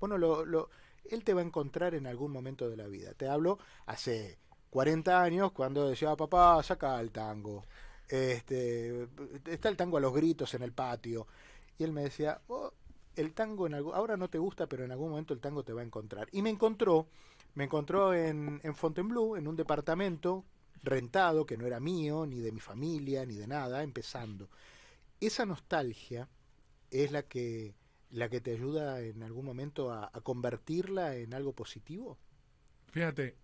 Bueno, 0.00 0.18
lo, 0.18 0.44
lo, 0.44 0.68
él 1.10 1.24
te 1.24 1.34
va 1.34 1.40
a 1.40 1.44
encontrar 1.44 1.94
en 1.94 2.06
algún 2.06 2.32
momento 2.32 2.68
de 2.68 2.76
la 2.76 2.86
vida. 2.86 3.14
Te 3.14 3.28
hablo 3.28 3.58
hace 3.86 4.38
40 4.70 5.22
años 5.22 5.52
cuando 5.52 5.88
decía, 5.88 6.16
papá, 6.16 6.62
saca 6.62 7.00
el 7.00 7.10
tango. 7.12 7.64
Este, 8.08 9.08
está 9.46 9.68
el 9.68 9.76
tango 9.76 9.96
a 9.96 10.00
los 10.00 10.12
gritos 10.12 10.52
en 10.54 10.62
el 10.62 10.72
patio. 10.72 11.26
Y 11.78 11.84
él 11.84 11.92
me 11.92 12.02
decía, 12.02 12.40
"Oh, 12.48 12.72
el 13.16 13.32
tango 13.32 13.66
en 13.66 13.74
algo, 13.74 13.94
ahora 13.94 14.16
no 14.16 14.28
te 14.28 14.38
gusta, 14.38 14.66
pero 14.66 14.84
en 14.84 14.90
algún 14.92 15.10
momento 15.10 15.34
el 15.34 15.40
tango 15.40 15.62
te 15.62 15.72
va 15.72 15.80
a 15.80 15.84
encontrar. 15.84 16.28
Y 16.32 16.42
me 16.42 16.50
encontró, 16.50 17.06
me 17.54 17.64
encontró 17.64 18.12
en, 18.12 18.60
en 18.62 18.74
Fontainebleau, 18.74 19.36
en 19.36 19.46
un 19.46 19.56
departamento 19.56 20.44
rentado, 20.84 21.46
que 21.46 21.56
no 21.56 21.66
era 21.66 21.80
mío, 21.80 22.26
ni 22.26 22.40
de 22.40 22.52
mi 22.52 22.60
familia, 22.60 23.24
ni 23.26 23.34
de 23.36 23.46
nada, 23.46 23.82
empezando. 23.82 24.48
Esa 25.20 25.46
nostalgia 25.46 26.28
es 26.90 27.12
la 27.12 27.22
que, 27.24 27.74
la 28.10 28.28
que 28.28 28.40
te 28.40 28.52
ayuda 28.52 29.00
en 29.00 29.22
algún 29.22 29.44
momento 29.44 29.90
a, 29.92 30.10
a 30.12 30.20
convertirla 30.20 31.16
en 31.16 31.34
algo 31.34 31.52
positivo? 31.54 32.18
Fíjate, 32.92 33.36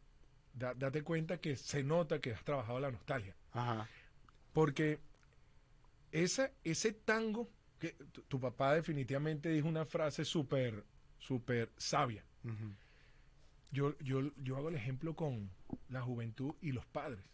da- 0.54 0.74
date 0.74 1.02
cuenta 1.02 1.38
que 1.40 1.56
se 1.56 1.82
nota 1.82 2.20
que 2.20 2.32
has 2.32 2.44
trabajado 2.44 2.80
la 2.80 2.90
nostalgia. 2.90 3.34
Ajá. 3.52 3.88
Porque 4.52 5.00
esa, 6.12 6.50
ese 6.64 6.92
tango, 6.92 7.48
que 7.78 7.90
tu, 8.12 8.22
tu 8.22 8.40
papá 8.40 8.74
definitivamente 8.74 9.48
dijo 9.48 9.68
una 9.68 9.86
frase 9.86 10.24
súper, 10.24 10.84
súper 11.18 11.70
sabia. 11.76 12.24
Yo, 13.70 13.96
yo, 13.98 14.32
yo 14.36 14.56
hago 14.56 14.68
el 14.68 14.74
ejemplo 14.74 15.14
con 15.14 15.50
la 15.88 16.02
juventud 16.02 16.54
y 16.60 16.72
los 16.72 16.86
padres. 16.86 17.24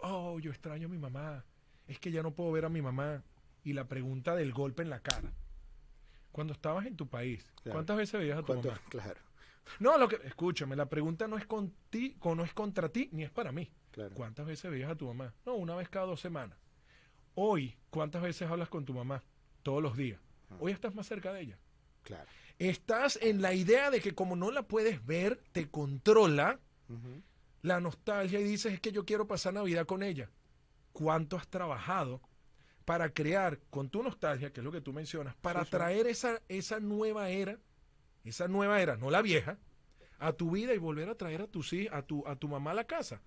Oh, 0.00 0.38
yo 0.40 0.50
extraño 0.50 0.86
a 0.86 0.90
mi 0.90 0.98
mamá. 0.98 1.44
Es 1.86 1.98
que 1.98 2.10
ya 2.10 2.22
no 2.22 2.34
puedo 2.34 2.52
ver 2.52 2.64
a 2.64 2.68
mi 2.68 2.82
mamá. 2.82 3.22
Y 3.62 3.72
la 3.72 3.86
pregunta 3.88 4.34
del 4.36 4.52
golpe 4.52 4.82
en 4.82 4.90
la 4.90 5.00
cara. 5.00 5.32
Cuando 6.32 6.52
estabas 6.52 6.86
en 6.86 6.96
tu 6.96 7.08
país, 7.08 7.44
Claro. 7.62 7.72
¿cuántas 7.76 7.96
veces 7.96 8.20
veías 8.20 8.38
a 8.38 8.42
tu 8.42 8.54
mamá? 8.54 8.80
Claro, 8.90 9.20
No, 9.80 9.98
lo 9.98 10.06
que, 10.08 10.16
escúchame, 10.24 10.76
la 10.76 10.88
pregunta 10.88 11.26
no 11.26 11.36
es 11.36 11.46
con 11.46 11.74
ti, 11.90 12.16
no 12.22 12.44
es 12.44 12.52
contra 12.54 12.88
ti, 12.90 13.08
ni 13.12 13.24
es 13.24 13.30
para 13.30 13.52
mí. 13.52 13.70
claro. 13.90 14.14
¿Cuántas 14.14 14.46
veces 14.46 14.70
veías 14.70 14.90
a 14.90 14.94
tu 14.96 15.06
mamá? 15.06 15.34
No, 15.44 15.54
una 15.54 15.74
vez 15.74 15.88
cada 15.88 16.06
dos 16.06 16.20
semanas. 16.20 16.58
Hoy, 17.34 17.76
¿cuántas 17.90 18.22
veces 18.22 18.48
hablas 18.48 18.68
con 18.68 18.84
tu 18.84 18.94
mamá? 18.94 19.22
Todos 19.62 19.82
los 19.82 19.96
días. 19.96 20.20
Ah. 20.50 20.56
Hoy 20.60 20.72
estás 20.72 20.94
más 20.94 21.06
cerca 21.06 21.32
de 21.32 21.40
ella. 21.42 21.58
claro. 22.02 22.28
Estás 22.58 23.18
en 23.20 23.42
la 23.42 23.52
idea 23.54 23.90
de 23.90 24.00
que 24.00 24.14
como 24.14 24.34
no 24.36 24.50
la 24.50 24.62
puedes 24.62 25.04
ver, 25.04 25.42
te 25.52 25.68
controla 25.68 26.58
la 27.62 27.80
nostalgia 27.80 28.40
y 28.40 28.44
dices, 28.44 28.72
es 28.74 28.80
que 28.80 28.92
yo 28.92 29.04
quiero 29.04 29.26
pasar 29.26 29.54
Navidad 29.54 29.86
con 29.86 30.02
ella. 30.02 30.30
¿Cuánto 30.92 31.36
has 31.36 31.48
trabajado 31.48 32.22
para 32.86 33.12
crear 33.12 33.58
con 33.68 33.90
tu 33.90 34.02
nostalgia, 34.02 34.52
que 34.52 34.60
es 34.60 34.64
lo 34.64 34.72
que 34.72 34.80
tú 34.80 34.92
mencionas, 34.92 35.34
para 35.36 35.60
Sí, 35.60 35.66
sí. 35.66 35.70
traer 35.72 36.06
esa, 36.06 36.40
esa 36.48 36.80
nueva 36.80 37.28
era, 37.28 37.58
esa 38.24 38.48
nueva 38.48 38.80
era, 38.80 38.96
no 38.96 39.10
la 39.10 39.20
vieja, 39.20 39.58
a 40.18 40.32
tu 40.32 40.52
vida 40.52 40.72
y 40.72 40.78
volver 40.78 41.08
a 41.10 41.16
traer 41.16 41.42
a 41.42 41.46
tus 41.48 41.74
a 41.90 42.02
tu, 42.02 42.26
a 42.26 42.36
tu 42.36 42.48
mamá 42.48 42.70
a 42.70 42.74
la 42.74 42.86
casa? 42.86 43.20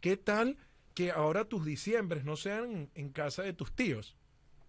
¿Qué 0.00 0.16
tal 0.16 0.56
que 0.94 1.12
ahora 1.12 1.44
tus 1.44 1.64
diciembres 1.64 2.24
no 2.24 2.36
sean 2.36 2.90
en 2.94 3.10
casa 3.10 3.42
de 3.42 3.52
tus 3.52 3.72
tíos, 3.74 4.16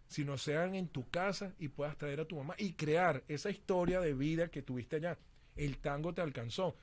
sino 0.07 0.37
sean 0.37 0.75
en 0.75 0.87
tu 0.87 1.09
casa 1.09 1.53
y 1.59 1.67
puedas 1.69 1.97
traer 1.97 2.19
a 2.21 2.25
tu 2.25 2.35
mamá 2.37 2.55
y 2.57 2.73
crear 2.73 3.23
esa 3.27 3.49
historia 3.49 3.99
de 3.99 4.13
vida 4.13 4.49
que 4.49 4.61
tuviste 4.61 4.95
allá? 4.97 5.17
El 5.55 5.77
tango 5.79 6.13
te 6.13 6.21
alcanzó. 6.21 6.75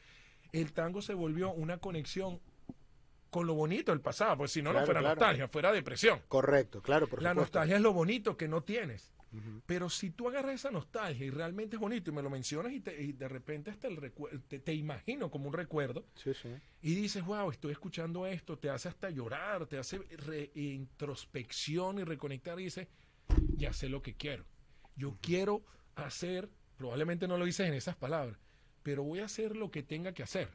El 0.53 0.73
tango 0.73 1.03
se 1.03 1.15
volvió 1.15 1.53
una 1.53 1.79
conexión 1.79 2.41
con 3.31 3.47
lo 3.49 3.55
bonito 3.55 3.91
del 3.91 4.01
pasado, 4.01 4.37
pues 4.39 4.53
si 4.53 4.63
no, 4.63 4.73
no 4.73 4.85
fuera 4.85 5.01
claro. 5.01 5.17
nostalgia, 5.17 5.49
fuera 5.49 5.73
depresión. 5.73 6.21
Correcto, 6.29 6.81
claro, 6.81 7.09
por 7.09 7.21
La 7.21 7.31
supuesto. 7.31 7.41
nostalgia 7.59 7.77
es 7.77 7.83
lo 7.83 7.93
bonito 7.93 8.37
que 8.37 8.47
no 8.49 8.63
tienes. 8.63 9.11
Pero 9.67 9.91
si 9.91 10.11
tú 10.11 10.29
agarras 10.29 10.55
esa 10.55 10.71
nostalgia 10.71 11.27
y 11.27 11.31
realmente 11.31 11.75
es 11.75 11.81
bonito 11.81 12.09
y 12.13 12.15
me 12.15 12.23
lo 12.23 12.31
mencionas 12.31 12.73
y, 12.73 12.79
te- 12.79 13.03
y 13.03 13.11
de 13.15 13.27
repente 13.27 13.69
hasta 13.73 13.89
el 13.89 14.13
te, 14.47 14.61
te 14.61 14.73
imagino 14.75 15.29
como 15.29 15.49
un 15.49 15.53
recuerdo 15.55 16.05
Sí, 16.15 16.33
sí. 16.35 16.51
y 16.83 16.95
dices, 16.95 17.25
wow, 17.25 17.51
estoy 17.51 17.73
escuchando 17.73 18.29
esto, 18.29 18.57
te 18.57 18.71
hace 18.71 18.89
hasta 18.89 19.11
llorar, 19.11 19.67
te 19.67 19.77
hace 19.79 19.99
introspección 20.55 21.99
y 21.99 22.05
reconectar 22.05 22.61
y 22.61 22.65
dices, 22.65 22.87
ya 23.57 23.73
sé 23.73 23.89
lo 23.89 24.03
que 24.03 24.15
quiero. 24.15 24.45
Yo 24.97 25.17
quiero 25.21 25.65
hacer, 25.97 26.51
probablemente 26.77 27.27
no 27.29 27.37
lo 27.39 27.45
dices 27.45 27.67
en 27.69 27.75
esas 27.75 27.97
palabras, 27.97 28.39
pero 28.83 29.03
voy 29.03 29.21
a 29.21 29.25
hacer 29.27 29.57
lo 29.57 29.71
que 29.71 29.83
tenga 29.83 30.13
que 30.13 30.23
hacer 30.23 30.51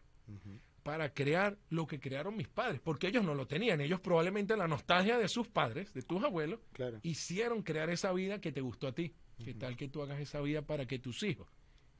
para 0.84 1.13
crear 1.13 1.58
lo 1.70 1.88
que 1.88 2.00
crearon 2.00 2.36
mis 2.38 2.48
padres, 2.48 2.79
porque 2.82 3.08
ellos 3.08 3.24
no 3.24 3.34
lo 3.36 3.48
tenían, 3.48 3.82
ellos 3.82 4.00
probablemente 4.00 4.56
la 4.56 4.68
nostalgia 4.68 5.18
de 5.18 5.27
sus 5.27 5.48
padres, 5.48 5.94
de 5.94 6.01
tus 6.03 6.24
abuelos, 6.24 6.60
Claro. 6.74 7.00
hicieron 7.03 7.63
crear 7.63 7.89
esa 7.89 8.12
vida 8.13 8.39
que 8.39 8.51
te 8.51 8.62
gustó 8.62 8.88
a 8.88 8.94
ti. 8.96 9.13
¿Qué 9.44 9.53
tal 9.53 9.77
que 9.77 9.88
tú 9.88 10.01
hagas 10.01 10.20
esa 10.20 10.41
vida 10.41 10.62
para 10.63 10.86
que 10.86 11.00
tus 11.00 11.24
hijos 11.24 11.48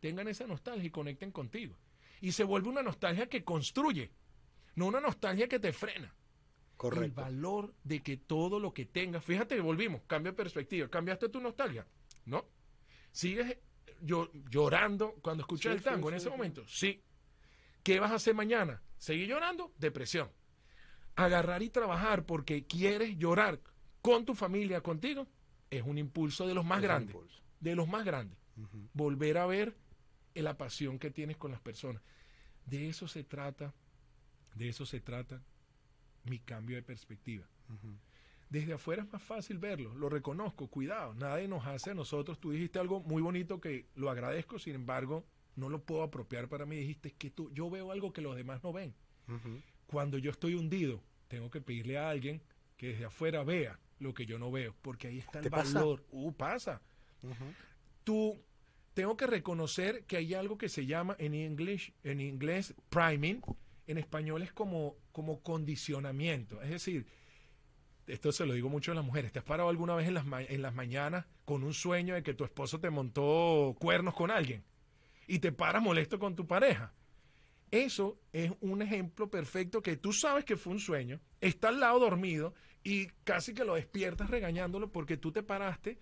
tengan 0.02 0.28
esa 0.28 0.46
nostalgia 0.46 0.88
y 0.88 0.90
conecten 0.92 1.32
contigo? 1.32 1.78
Y 2.22 2.34
se 2.34 2.44
vuelve 2.44 2.68
una 2.70 2.84
nostalgia 2.84 3.28
que 3.28 3.44
construye, 3.46 4.12
no 4.76 4.88
una 4.88 5.00
nostalgia 5.00 5.48
que 5.48 5.60
te 5.60 5.72
frena. 5.72 6.14
El 6.82 7.12
valor 7.12 7.74
de 7.84 8.02
que 8.02 8.18
todo 8.18 8.60
lo 8.60 8.74
que 8.74 8.86
tengas, 8.86 9.24
fíjate, 9.24 9.60
volvimos, 9.60 10.02
cambio 10.08 10.32
de 10.32 10.38
perspectiva, 10.38 10.88
cambiaste 10.88 11.28
tu 11.30 11.42
nostalgia, 11.42 11.86
¿no? 12.26 12.46
Sigues 13.12 13.58
llo- 14.02 14.32
llorando 14.50 15.16
cuando 15.22 15.42
escuchas 15.42 15.74
Sí, 15.74 15.78
el 15.78 15.84
tango 15.84 16.08
sí, 16.08 16.14
en 16.14 16.18
ese 16.18 16.26
sí. 16.26 16.30
momento, 16.30 16.68
sí. 16.68 17.04
¿Qué 17.84 18.00
vas 18.00 18.12
a 18.12 18.16
hacer 18.16 18.34
mañana? 18.34 18.82
¿Seguir 18.98 19.28
llorando? 19.28 19.74
Depresión. 19.78 20.30
Agarrar 21.16 21.62
y 21.64 21.70
trabajar 21.70 22.26
porque 22.26 22.66
quieres 22.66 23.18
llorar 23.18 23.60
con 24.02 24.26
tu 24.26 24.34
familia, 24.36 24.82
contigo, 24.82 25.28
es 25.70 25.84
un 25.84 25.98
impulso 25.98 26.48
de 26.48 26.54
los 26.54 26.64
más 26.66 26.78
Es 26.80 26.84
grandes, 26.84 27.16
de 27.60 27.76
los 27.76 27.88
más 27.88 28.06
grandes. 28.06 28.38
Volver 28.94 29.38
a 29.38 29.46
ver 29.46 29.76
eh, 30.34 30.42
la 30.42 30.58
pasión 30.58 30.98
que 31.00 31.12
tienes 31.12 31.36
con 31.38 31.52
las 31.52 31.60
personas. 31.62 32.02
De 32.66 32.88
eso 32.88 33.08
se 33.08 33.24
trata, 33.24 33.74
de 34.56 34.70
eso 34.70 34.86
se 34.86 35.02
trata 35.02 35.42
mi 36.30 36.40
cambio 36.40 36.76
de 36.76 36.84
perspectiva. 36.84 37.46
Desde 38.50 38.74
afuera 38.74 39.04
es 39.04 39.12
más 39.12 39.22
fácil 39.22 39.60
verlo, 39.60 39.94
lo 39.94 40.10
reconozco, 40.10 40.68
cuidado, 40.68 41.14
nadie 41.14 41.48
nos 41.48 41.68
hace 41.68 41.92
a 41.92 41.94
nosotros. 41.94 42.40
Tú 42.40 42.52
dijiste 42.52 42.80
algo 42.80 43.02
muy 43.02 43.22
bonito 43.22 43.60
que 43.62 43.86
lo 43.96 44.10
agradezco, 44.10 44.58
sin 44.58 44.76
embargo, 44.76 45.26
no 45.56 45.70
lo 45.70 45.84
puedo 45.84 46.04
apropiar 46.04 46.48
para 46.48 46.66
mí. 46.66 46.78
Dijiste 46.78 47.12
que 47.12 47.30
tú, 47.30 47.52
yo 47.54 47.70
veo 47.70 47.92
algo 47.92 48.12
que 48.12 48.22
los 48.22 48.36
demás 48.36 48.64
no 48.64 48.74
ven. 48.74 48.96
Cuando 49.86 50.18
yo 50.18 50.32
estoy 50.32 50.56
hundido, 50.56 51.04
tengo 51.28 51.52
que 51.52 51.62
pedirle 51.62 51.98
a 52.00 52.10
alguien 52.10 52.42
que 52.78 52.88
desde 52.88 53.06
afuera 53.06 53.44
vea 53.44 53.80
lo 54.00 54.14
que 54.14 54.26
yo 54.26 54.40
no 54.40 54.52
veo, 54.52 54.76
porque 54.82 55.08
ahí 55.08 55.20
está 55.20 55.40
el 55.40 55.44
¿Te 55.44 55.52
pasa? 55.52 55.80
valor. 55.80 56.04
Uh, 56.12 56.32
pasa. 56.32 56.82
Ujú. 57.22 57.54
Tú, 58.04 58.42
tengo 58.94 59.16
que 59.16 59.28
reconocer 59.28 60.06
que 60.06 60.18
hay 60.18 60.34
algo 60.34 60.58
que 60.58 60.70
se 60.70 60.86
llama 60.86 61.16
en 61.20 61.36
inglés, 61.36 61.92
en 62.04 62.20
inglés 62.20 62.74
priming, 62.90 63.42
en 63.92 63.98
español 63.98 64.42
es 64.42 64.52
como, 64.54 64.96
como 65.12 65.42
condicionamiento. 65.42 66.62
Es 66.62 66.70
decir, 66.70 67.08
esto 68.08 68.32
se 68.32 68.46
lo 68.46 68.54
digo 68.54 68.70
mucho 68.70 68.92
a 68.92 68.96
las 68.96 69.04
mujeres. 69.06 69.32
¿Te 69.32 69.40
has 69.40 69.46
parado 69.46 69.70
alguna 69.70 69.96
vez 69.96 70.08
en 70.08 70.14
las, 70.14 70.26
ma- 70.26 70.42
en 70.44 70.62
las 70.62 70.74
mañanas 70.74 71.26
con 71.46 71.64
un 71.64 71.74
sueño 71.74 72.16
de 72.16 72.24
que 72.24 72.34
tu 72.34 72.44
esposo 72.44 72.80
te 72.80 72.90
montó 72.90 73.76
cuernos 73.80 74.14
con 74.16 74.32
alguien? 74.32 74.64
Y 75.28 75.40
te 75.40 75.52
paras 75.52 75.82
molesto 75.84 76.18
con 76.20 76.36
tu 76.36 76.48
pareja. 76.48 76.94
Eso 77.72 78.20
es 78.34 78.52
un 78.62 78.82
ejemplo 78.82 79.30
perfecto 79.30 79.82
que 79.84 79.96
tú 79.96 80.12
sabes 80.12 80.44
que 80.44 80.58
fue 80.58 80.74
un 80.74 80.80
sueño, 80.80 81.20
está 81.40 81.70
al 81.70 81.80
lado 81.80 82.00
dormido 82.00 82.56
y 82.84 83.08
casi 83.24 83.54
que 83.54 83.64
lo 83.64 83.76
despiertas 83.76 84.30
regañándolo 84.32 84.92
porque 84.92 85.18
tú 85.18 85.32
te 85.32 85.44
paraste 85.44 86.00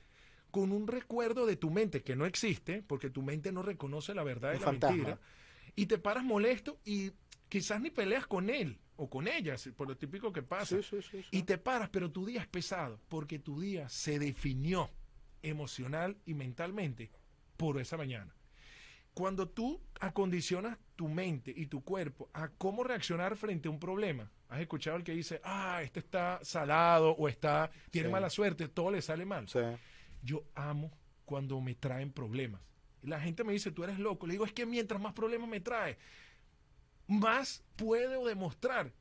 con 0.50 0.72
un 0.72 0.88
recuerdo 0.88 1.46
de 1.46 1.58
tu 1.58 1.70
mente 1.70 2.04
que 2.04 2.16
no 2.16 2.26
existe, 2.26 2.84
porque 2.84 3.10
tu 3.10 3.22
mente 3.22 3.52
no 3.52 3.64
reconoce 3.64 4.14
la 4.14 4.24
verdad 4.24 4.54
de 4.54 4.60
la 4.60 4.66
fantasma. 4.66 4.96
mentira, 4.96 5.20
y 5.76 5.88
te 5.88 5.98
paras 5.98 6.24
molesto 6.24 6.80
y 6.86 7.12
quizás 7.50 7.82
ni 7.82 7.90
peleas 7.90 8.26
con 8.28 8.50
él 8.50 8.78
o 8.96 9.10
con 9.10 9.28
ella, 9.28 9.58
si- 9.58 9.72
por 9.72 9.88
lo 9.88 9.96
típico 9.98 10.32
que 10.34 10.42
pasa. 10.44 10.78
Sí, 10.78 10.84
sí, 10.84 11.02
sí, 11.02 11.22
sí. 11.24 11.28
Y 11.32 11.44
te 11.44 11.58
paras, 11.58 11.90
pero 11.90 12.12
tu 12.12 12.26
día 12.26 12.42
es 12.42 12.48
pesado, 12.48 13.00
porque 13.10 13.40
tu 13.40 13.60
día 13.62 13.88
se 13.90 14.20
definió 14.20 14.90
emocional 15.44 16.18
y 16.26 16.34
mentalmente 16.34 17.12
por 17.58 17.80
esa 17.80 17.98
mañana. 17.98 18.34
Cuando 19.14 19.48
tú 19.50 19.82
acondicionas 20.00 20.78
tu 20.96 21.08
mente 21.08 21.52
y 21.56 21.66
tu 21.68 21.84
cuerpo 21.84 22.30
a 22.34 22.50
cómo 22.50 22.84
reaccionar 22.84 23.36
frente 23.36 23.68
a 23.68 23.72
un 23.72 23.80
problema, 23.80 24.30
has 24.50 24.62
escuchado 24.62 24.96
el 24.98 25.04
que 25.04 25.14
dice, 25.14 25.42
ah, 25.44 25.82
este 25.84 26.00
está 26.00 26.40
salado 26.44 27.12
o 27.12 27.28
está, 27.28 27.72
tiene 27.90 28.08
mala 28.12 28.30
suerte, 28.30 28.68
todo 28.68 28.92
le 28.92 29.02
sale 29.02 29.26
mal. 29.26 29.48
Yo 30.22 30.44
amo 30.56 30.92
cuando 31.26 31.60
me 31.62 31.74
traen 31.76 32.12
problemas. 32.12 32.62
La 33.04 33.20
gente 33.20 33.44
me 33.44 33.54
dice, 33.54 33.72
tú 33.72 33.84
eres 33.84 33.98
loco. 34.00 34.28
Le 34.28 34.34
digo, 34.34 34.46
es 34.46 34.54
que 34.54 34.66
mientras 34.66 35.02
más 35.02 35.14
problemas 35.14 35.50
me 35.50 35.60
trae, 35.62 35.98
más 37.08 37.64
puedo 37.76 38.26
demostrar 38.26 38.92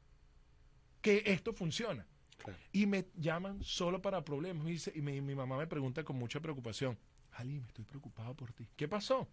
que 1.01 1.23
esto 1.27 1.53
funciona. 1.53 2.07
Claro. 2.39 2.59
Y 2.73 2.87
me 2.87 3.07
llaman 3.17 3.63
solo 3.63 4.01
para 4.03 4.25
problemas. 4.25 4.65
Me 4.65 4.71
dice, 4.71 4.93
y 4.95 5.01
me- 5.01 5.21
mi 5.21 5.35
mamá 5.35 5.57
me 5.57 5.67
pregunta 5.67 6.05
con 6.05 6.17
mucha 6.17 6.41
preocupación, 6.41 6.99
Ali, 7.33 7.61
me 7.61 7.67
estoy 7.67 7.85
preocupado 7.85 8.35
por 8.35 8.53
ti. 8.53 8.69
¿Qué 8.77 8.89
pasó? 8.89 9.29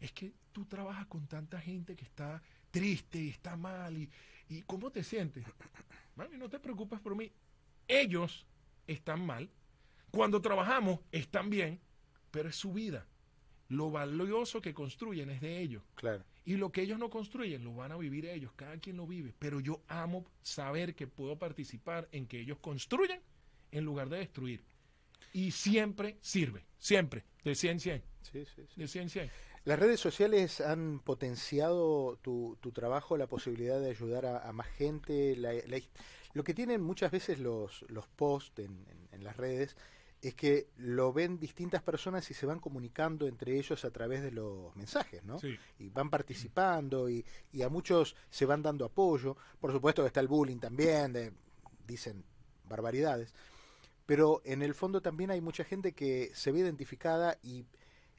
Es 0.00 0.12
que 0.12 0.32
tú 0.52 0.64
trabajas 0.66 1.06
con 1.06 1.26
tanta 1.26 1.60
gente 1.60 1.96
que 1.96 2.04
está 2.04 2.42
triste 2.70 3.18
y 3.20 3.28
está 3.30 3.56
mal. 3.56 3.96
¿Y, 3.96 4.10
y 4.48 4.62
cómo 4.62 4.90
te 4.90 5.02
sientes? 5.02 5.44
Mami, 6.16 6.36
no 6.36 6.48
te 6.48 6.58
preocupes 6.58 7.00
por 7.00 7.14
mí. 7.16 7.32
Ellos 7.88 8.46
están 8.86 9.24
mal. 9.24 9.50
Cuando 10.10 10.40
trabajamos, 10.40 11.00
están 11.10 11.50
bien, 11.50 11.80
pero 12.30 12.48
es 12.48 12.56
su 12.56 12.72
vida. 12.72 13.06
Lo 13.68 13.90
valioso 13.90 14.60
que 14.60 14.74
construyen 14.74 15.30
es 15.30 15.40
de 15.40 15.60
ellos. 15.60 15.82
Claro. 15.94 16.24
Y 16.46 16.56
lo 16.56 16.70
que 16.72 16.82
ellos 16.82 16.98
no 16.98 17.08
construyen 17.10 17.64
lo 17.64 17.74
van 17.74 17.92
a 17.92 17.96
vivir 17.96 18.26
ellos, 18.26 18.52
cada 18.54 18.76
quien 18.78 18.96
lo 18.98 19.06
vive. 19.06 19.34
Pero 19.38 19.60
yo 19.60 19.80
amo 19.88 20.26
saber 20.42 20.94
que 20.94 21.06
puedo 21.06 21.38
participar 21.38 22.08
en 22.12 22.26
que 22.26 22.40
ellos 22.40 22.58
construyan 22.60 23.20
en 23.72 23.84
lugar 23.84 24.08
de 24.10 24.18
destruir. 24.18 24.62
Y 25.32 25.50
siempre 25.52 26.18
sirve, 26.20 26.64
siempre, 26.78 27.24
de 27.44 27.54
100 27.54 27.72
en 27.72 27.80
100, 27.80 28.02
Sí, 28.22 28.44
sí, 28.44 28.62
sí. 28.68 28.80
de 28.80 28.88
100 28.88 29.02
en 29.04 29.10
100. 29.10 29.30
Las 29.64 29.78
redes 29.78 29.98
sociales 29.98 30.60
han 30.60 31.00
potenciado 31.00 32.18
tu, 32.22 32.58
tu 32.60 32.70
trabajo, 32.72 33.16
la 33.16 33.26
posibilidad 33.26 33.80
de 33.80 33.90
ayudar 33.90 34.26
a, 34.26 34.46
a 34.46 34.52
más 34.52 34.68
gente. 34.68 35.34
la- 35.36 35.54
la- 35.54 35.80
lo 36.34 36.44
que 36.44 36.52
tienen 36.52 36.82
muchas 36.82 37.10
veces 37.10 37.38
los, 37.38 37.82
los 37.88 38.06
posts 38.08 38.58
en, 38.58 38.86
en- 38.90 39.08
en 39.12 39.24
las 39.24 39.36
redes 39.36 39.76
es 40.28 40.34
que 40.34 40.68
lo 40.78 41.12
ven 41.12 41.38
distintas 41.38 41.82
personas 41.82 42.30
y 42.30 42.34
se 42.34 42.46
van 42.46 42.60
comunicando 42.60 43.26
entre 43.26 43.58
ellos 43.58 43.84
a 43.84 43.90
través 43.90 44.22
de 44.22 44.30
los 44.30 44.74
mensajes, 44.76 45.22
¿no? 45.24 45.38
Sí. 45.38 45.56
Y 45.78 45.88
van 45.90 46.10
participando 46.10 47.08
y, 47.10 47.24
y 47.52 47.62
a 47.62 47.68
muchos 47.68 48.16
se 48.30 48.46
van 48.46 48.62
dando 48.62 48.84
apoyo. 48.84 49.36
Por 49.60 49.72
supuesto 49.72 50.02
que 50.02 50.08
está 50.08 50.20
el 50.20 50.28
bullying 50.28 50.58
también, 50.58 51.12
de- 51.12 51.32
dicen 51.86 52.24
barbaridades. 52.68 53.34
Pero 54.06 54.42
en 54.44 54.62
el 54.62 54.74
fondo 54.74 55.00
también 55.00 55.30
hay 55.30 55.40
mucha 55.40 55.64
gente 55.64 55.92
que 55.92 56.30
se 56.34 56.52
ve 56.52 56.60
identificada 56.60 57.38
y 57.42 57.64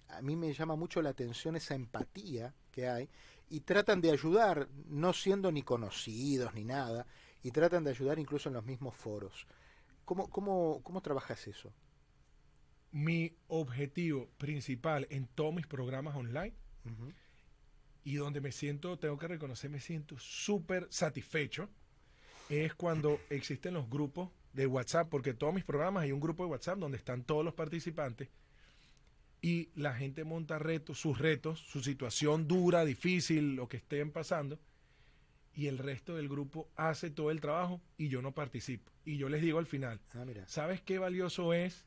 a 0.09 0.21
mí 0.21 0.35
me 0.35 0.53
llama 0.53 0.75
mucho 0.75 1.01
la 1.01 1.09
atención 1.09 1.55
esa 1.55 1.75
empatía 1.75 2.53
que 2.71 2.87
hay 2.87 3.09
y 3.49 3.59
tratan 3.61 4.01
de 4.01 4.11
ayudar, 4.11 4.67
no 4.87 5.13
siendo 5.13 5.51
ni 5.51 5.61
conocidos 5.61 6.53
ni 6.55 6.65
nada, 6.65 7.05
y 7.43 7.51
tratan 7.51 7.83
de 7.83 7.91
ayudar 7.91 8.17
incluso 8.17 8.49
en 8.49 8.55
los 8.55 8.65
mismos 8.65 8.95
foros. 8.95 9.45
¿Cómo, 10.03 10.29
cómo, 10.29 10.81
cómo 10.83 11.01
trabajas 11.01 11.47
eso? 11.47 11.71
Mi 12.95 13.35
objetivo 13.49 14.29
principal 14.37 15.05
en 15.09 15.27
todos 15.27 15.53
mis 15.53 15.67
programas 15.67 16.15
online 16.15 16.53
y 18.05 18.15
donde 18.15 18.39
me 18.39 18.53
siento, 18.53 18.97
tengo 18.97 19.17
que 19.17 19.27
reconocer, 19.27 19.69
me 19.69 19.81
siento 19.81 20.17
súper 20.17 20.87
satisfecho, 20.89 21.67
es 22.49 22.73
cuando 22.73 23.19
existen 23.29 23.73
los 23.73 23.89
grupos 23.89 24.29
de 24.53 24.65
WhatsApp, 24.65 25.09
porque 25.09 25.31
en 25.31 25.37
todos 25.37 25.53
mis 25.53 25.65
programas 25.65 26.03
hay 26.03 26.13
un 26.13 26.21
grupo 26.21 26.45
de 26.45 26.51
WhatsApp 26.51 26.79
donde 26.79 26.97
están 26.97 27.25
todos 27.25 27.43
los 27.43 27.53
participantes 27.53 28.29
y 29.41 29.71
la 29.75 29.93
gente 29.93 30.23
monta 30.23 30.57
retos, 30.57 30.97
sus 30.97 31.19
retos, 31.19 31.59
su 31.59 31.83
situación 31.83 32.47
dura, 32.47 32.85
difícil, 32.85 33.57
lo 33.57 33.67
que 33.67 33.75
estén 33.75 34.09
pasando, 34.09 34.57
y 35.53 35.67
el 35.67 35.79
resto 35.79 36.15
del 36.15 36.29
grupo 36.29 36.69
hace 36.77 37.09
todo 37.09 37.29
el 37.29 37.41
trabajo 37.41 37.81
y 37.97 38.07
yo 38.07 38.21
no 38.21 38.31
participo. 38.31 38.89
Y 39.03 39.17
yo 39.17 39.27
les 39.27 39.41
digo 39.41 39.59
al 39.59 39.67
final, 39.67 39.99
Ah, 40.13 40.23
mira. 40.23 40.47
¿sabes 40.47 40.81
qué 40.81 40.97
valioso 40.97 41.53
es 41.53 41.85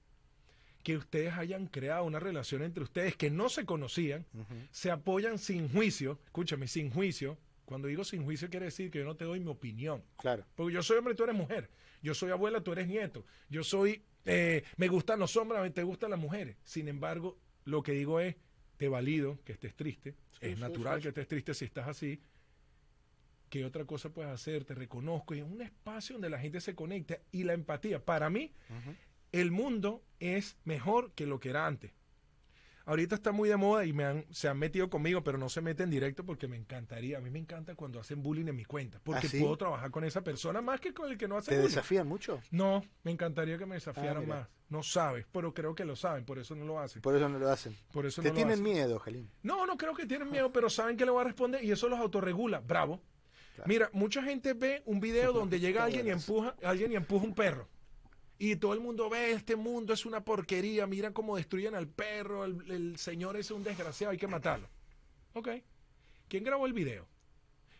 que 0.88 0.96
ustedes 0.96 1.34
hayan 1.34 1.66
creado 1.66 2.04
una 2.04 2.18
relación 2.18 2.62
entre 2.62 2.82
ustedes 2.82 3.14
que 3.14 3.28
no 3.28 3.50
se 3.50 3.66
conocían, 3.66 4.24
se 4.70 4.90
apoyan 4.90 5.36
sin 5.36 5.68
juicio, 5.68 6.18
escúchame, 6.24 6.66
sin 6.66 6.90
juicio. 6.90 7.36
Cuando 7.66 7.88
digo 7.88 8.04
sin 8.04 8.24
juicio 8.24 8.48
quiere 8.48 8.64
decir 8.64 8.90
que 8.90 9.00
yo 9.00 9.04
no 9.04 9.14
te 9.14 9.26
doy 9.26 9.38
mi 9.38 9.50
opinión. 9.50 10.02
Claro. 10.16 10.46
Porque 10.54 10.72
yo 10.72 10.82
soy 10.82 10.96
hombre, 10.96 11.14
tú 11.14 11.24
eres 11.24 11.36
mujer. 11.36 11.68
Yo 12.00 12.14
soy 12.14 12.30
abuela, 12.30 12.62
tú 12.62 12.72
eres 12.72 12.88
nieto. 12.88 13.26
Yo 13.50 13.64
soy, 13.64 14.02
eh, 14.24 14.64
me 14.78 14.88
gustan 14.88 15.18
los 15.18 15.36
hombres, 15.36 15.60
a 15.60 15.64
mí 15.64 15.68
te 15.68 15.82
gustan 15.82 16.08
las 16.08 16.18
mujeres. 16.18 16.56
Sin 16.64 16.88
embargo, 16.88 17.36
lo 17.66 17.82
que 17.82 17.92
digo 17.92 18.18
es, 18.18 18.36
te 18.78 18.88
valido 18.88 19.38
que 19.44 19.52
estés 19.52 19.74
triste. 19.74 20.12
Sí, 20.30 20.38
es 20.40 20.54
sí, 20.54 20.60
natural 20.62 21.00
sí, 21.00 21.02
que 21.02 21.08
estés 21.10 21.28
triste 21.28 21.52
si 21.52 21.66
estás 21.66 21.86
así. 21.86 22.18
¿Qué 23.50 23.66
otra 23.66 23.84
cosa 23.84 24.08
puedes 24.08 24.30
hacer? 24.30 24.64
Te 24.64 24.74
reconozco. 24.74 25.34
Y 25.34 25.40
es 25.40 25.44
un 25.44 25.60
espacio 25.60 26.14
donde 26.14 26.30
la 26.30 26.38
gente 26.38 26.62
se 26.62 26.74
conecta. 26.74 27.18
Y 27.30 27.44
la 27.44 27.52
empatía, 27.52 28.02
para 28.02 28.30
mí. 28.30 28.54
El 29.32 29.50
mundo 29.50 30.02
es 30.20 30.56
mejor 30.64 31.12
que 31.12 31.26
lo 31.26 31.40
que 31.40 31.50
era 31.50 31.66
antes. 31.66 31.92
Ahorita 32.86 33.16
está 33.16 33.32
muy 33.32 33.50
de 33.50 33.56
moda 33.58 33.84
y 33.84 33.92
me 33.92 34.04
han, 34.04 34.24
se 34.30 34.48
han 34.48 34.58
metido 34.58 34.88
conmigo, 34.88 35.22
pero 35.22 35.36
no 35.36 35.50
se 35.50 35.60
meten 35.60 35.90
directo 35.90 36.24
porque 36.24 36.48
me 36.48 36.56
encantaría. 36.56 37.18
A 37.18 37.20
mí 37.20 37.28
me 37.28 37.38
encanta 37.38 37.74
cuando 37.74 38.00
hacen 38.00 38.22
bullying 38.22 38.46
en 38.48 38.56
mi 38.56 38.64
cuenta, 38.64 38.98
porque 39.04 39.26
¿Ah, 39.26 39.30
sí? 39.30 39.40
puedo 39.40 39.58
trabajar 39.58 39.90
con 39.90 40.04
esa 40.04 40.22
persona 40.24 40.62
más 40.62 40.80
que 40.80 40.94
con 40.94 41.10
el 41.10 41.18
que 41.18 41.28
no 41.28 41.36
hace 41.36 41.50
¿Te 41.50 41.56
bullying. 41.58 41.68
desafían 41.68 42.08
mucho? 42.08 42.40
No, 42.50 42.82
me 43.02 43.10
encantaría 43.10 43.58
que 43.58 43.66
me 43.66 43.74
desafiaran 43.74 44.22
Ah, 44.24 44.26
más. 44.26 44.48
No 44.70 44.82
sabes, 44.82 45.26
pero 45.30 45.52
creo 45.52 45.74
que 45.74 45.84
lo 45.84 45.96
saben, 45.96 46.24
por 46.24 46.38
eso 46.38 46.54
no 46.54 46.64
lo 46.64 46.80
hacen. 46.80 47.02
Por 47.02 47.14
eso 47.14 47.28
no 47.28 47.38
lo 47.38 47.50
hacen. 47.50 47.76
Por 47.92 48.06
eso 48.06 48.22
Te 48.22 48.28
no 48.28 48.32
lo 48.32 48.36
tienen 48.36 48.52
hacen. 48.54 48.64
miedo, 48.64 48.98
Jalín. 49.00 49.30
No, 49.42 49.66
no 49.66 49.76
creo 49.76 49.94
que 49.94 50.06
tienen 50.06 50.30
miedo, 50.30 50.50
pero 50.50 50.70
saben 50.70 50.96
que 50.96 51.04
le 51.04 51.10
voy 51.10 51.20
a 51.20 51.24
responder 51.24 51.62
y 51.62 51.70
eso 51.70 51.90
los 51.90 51.98
autorregula. 51.98 52.60
Bravo. 52.60 53.02
Claro. 53.54 53.68
Mira, 53.68 53.90
mucha 53.92 54.22
gente 54.22 54.54
ve 54.54 54.82
un 54.86 54.98
video 54.98 55.34
donde 55.34 55.60
llega 55.60 55.84
alguien 55.84 56.06
y 56.06 56.10
empuja, 56.10 56.54
alguien 56.62 56.92
y 56.92 56.96
empuja 56.96 57.26
un 57.26 57.34
perro. 57.34 57.68
Y 58.38 58.54
todo 58.56 58.72
el 58.72 58.80
mundo 58.80 59.10
ve, 59.10 59.32
este 59.32 59.56
mundo 59.56 59.92
es 59.92 60.06
una 60.06 60.24
porquería, 60.24 60.86
mira 60.86 61.12
cómo 61.12 61.36
destruyen 61.36 61.74
al 61.74 61.88
perro, 61.88 62.44
el, 62.44 62.96
señor 62.96 63.36
es 63.36 63.50
un 63.50 63.64
desgraciado, 63.64 64.12
hay 64.12 64.18
que 64.18 64.28
matarlo. 64.28 64.68
Ok. 65.32 65.48
¿Quién 66.28 66.44
grabó 66.44 66.66
el 66.66 66.72
video? 66.72 67.08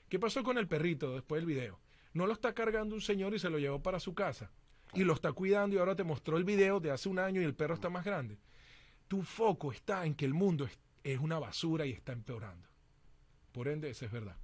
¿Qué 0.08 0.18
pasó 0.18 0.42
con 0.42 0.58
el 0.58 0.66
perrito 0.66 1.14
después 1.14 1.40
del 1.40 1.46
video? 1.46 1.78
No 2.12 2.26
lo 2.26 2.32
está 2.32 2.54
cargando 2.54 2.96
un 2.96 3.00
señor 3.00 3.34
y 3.34 3.38
se 3.38 3.50
lo 3.50 3.58
llevó 3.58 3.80
para 3.80 4.00
su 4.00 4.14
casa. 4.14 4.50
Y 4.94 5.04
lo 5.04 5.12
está 5.12 5.32
cuidando 5.32 5.76
y 5.76 5.78
ahora 5.78 5.94
te 5.94 6.02
mostró 6.02 6.38
el 6.38 6.44
video 6.44 6.80
de 6.80 6.90
hace 6.90 7.08
un 7.08 7.20
año 7.20 7.40
y 7.40 7.44
el 7.44 7.54
perro 7.54 7.74
está 7.74 7.88
más 7.88 8.04
grande. 8.04 8.38
Tu 9.06 9.22
foco 9.22 9.70
está 9.70 10.06
en 10.06 10.14
que 10.14 10.24
el 10.24 10.34
mundo 10.34 10.64
es, 10.64 10.76
es 11.04 11.20
una 11.20 11.38
basura 11.38 11.86
y 11.86 11.92
está 11.92 12.12
empeorando. 12.12 12.66
Por 13.52 13.68
ende, 13.68 13.90
eso 13.90 14.06
es 14.06 14.10
verdad. 14.10 14.36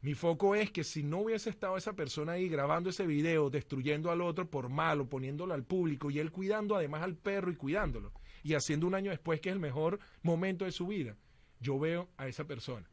Mi 0.00 0.14
foco 0.14 0.54
es 0.54 0.70
que 0.70 0.84
si 0.84 1.02
no 1.02 1.18
hubiese 1.18 1.50
estado 1.50 1.76
esa 1.76 1.94
persona 1.94 2.32
ahí 2.32 2.48
grabando 2.48 2.90
ese 2.90 3.06
video, 3.06 3.50
destruyendo 3.50 4.10
al 4.12 4.20
otro 4.20 4.48
por 4.48 4.68
malo, 4.68 5.08
poniéndolo 5.08 5.54
al 5.54 5.64
público 5.64 6.10
y 6.10 6.20
él 6.20 6.30
cuidando 6.30 6.76
además 6.76 7.02
al 7.02 7.16
perro 7.16 7.50
y 7.50 7.56
cuidándolo, 7.56 8.12
y 8.44 8.54
haciendo 8.54 8.86
un 8.86 8.94
año 8.94 9.10
después 9.10 9.40
que 9.40 9.48
es 9.48 9.54
el 9.54 9.58
mejor 9.60 9.98
momento 10.22 10.64
de 10.64 10.72
su 10.72 10.86
vida, 10.86 11.16
yo 11.60 11.78
veo 11.80 12.08
a 12.16 12.28
esa 12.28 12.44
persona. 12.44 12.88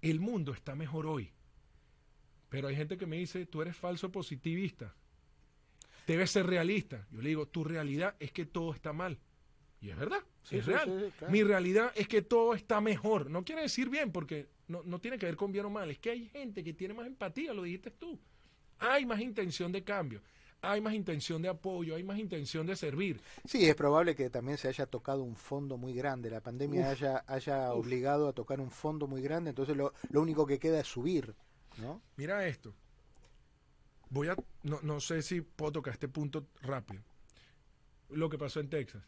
El 0.00 0.20
mundo 0.20 0.52
está 0.52 0.76
mejor 0.76 1.06
hoy. 1.06 1.32
Pero 2.48 2.68
hay 2.68 2.76
gente 2.76 2.96
que 2.96 3.06
me 3.06 3.16
dice, 3.16 3.44
tú 3.46 3.60
eres 3.60 3.76
falso 3.76 4.10
positivista. 4.12 4.94
Debes 6.06 6.30
ser 6.30 6.46
realista. 6.46 7.06
Yo 7.10 7.20
le 7.20 7.28
digo, 7.28 7.46
tu 7.46 7.64
realidad 7.64 8.16
es 8.18 8.32
que 8.32 8.46
todo 8.46 8.72
está 8.72 8.92
mal. 8.92 9.18
Y 9.80 9.90
es 9.90 9.96
verdad, 9.96 10.20
Sí, 10.42 10.56
es 10.58 10.64
sí, 10.64 10.70
real. 10.70 10.84
sí, 10.86 11.06
sí, 11.06 11.12
claro. 11.18 11.32
Mi 11.32 11.42
realidad 11.42 11.92
es 11.96 12.08
que 12.08 12.22
todo 12.22 12.54
está 12.54 12.80
mejor. 12.80 13.30
No 13.30 13.44
quiere 13.44 13.62
decir 13.62 13.88
bien, 13.88 14.10
porque 14.12 14.48
no, 14.70 14.82
no 14.84 15.00
tiene 15.00 15.18
que 15.18 15.26
ver 15.26 15.36
con 15.36 15.52
bien 15.52 15.66
o 15.66 15.70
mal. 15.70 15.90
Es 15.90 15.98
que 15.98 16.10
hay 16.10 16.28
gente 16.28 16.62
que 16.62 16.72
tiene 16.72 16.94
más 16.94 17.06
empatía, 17.06 17.52
lo 17.52 17.62
dijiste 17.62 17.90
tú. 17.90 18.18
Hay 18.78 19.04
más 19.04 19.20
intención 19.20 19.70
de 19.72 19.84
cambio, 19.84 20.22
hay 20.62 20.80
más 20.80 20.94
intención 20.94 21.42
de 21.42 21.48
apoyo, 21.48 21.96
hay 21.96 22.02
más 22.02 22.18
intención 22.18 22.66
de 22.66 22.76
servir. 22.76 23.20
Sí, 23.44 23.66
es 23.66 23.74
probable 23.74 24.14
que 24.14 24.30
también 24.30 24.56
se 24.56 24.68
haya 24.68 24.86
tocado 24.86 25.22
un 25.22 25.36
fondo 25.36 25.76
muy 25.76 25.92
grande. 25.92 26.30
La 26.30 26.40
pandemia 26.40 26.82
Uf. 26.82 26.86
haya, 26.86 27.24
haya 27.26 27.74
Uf. 27.74 27.84
obligado 27.84 28.28
a 28.28 28.32
tocar 28.32 28.60
un 28.60 28.70
fondo 28.70 29.06
muy 29.06 29.20
grande, 29.20 29.50
entonces 29.50 29.76
lo, 29.76 29.92
lo 30.10 30.22
único 30.22 30.46
que 30.46 30.58
queda 30.58 30.80
es 30.80 30.86
subir, 30.86 31.34
¿no? 31.78 32.00
Mira 32.16 32.46
esto. 32.46 32.74
Voy 34.08 34.28
a, 34.28 34.36
no, 34.62 34.80
no 34.82 35.00
sé 35.00 35.22
si 35.22 35.40
puedo 35.40 35.72
tocar 35.72 35.92
este 35.92 36.08
punto 36.08 36.46
rápido. 36.62 37.02
Lo 38.08 38.28
que 38.28 38.38
pasó 38.38 38.60
en 38.60 38.68
Texas. 38.68 39.02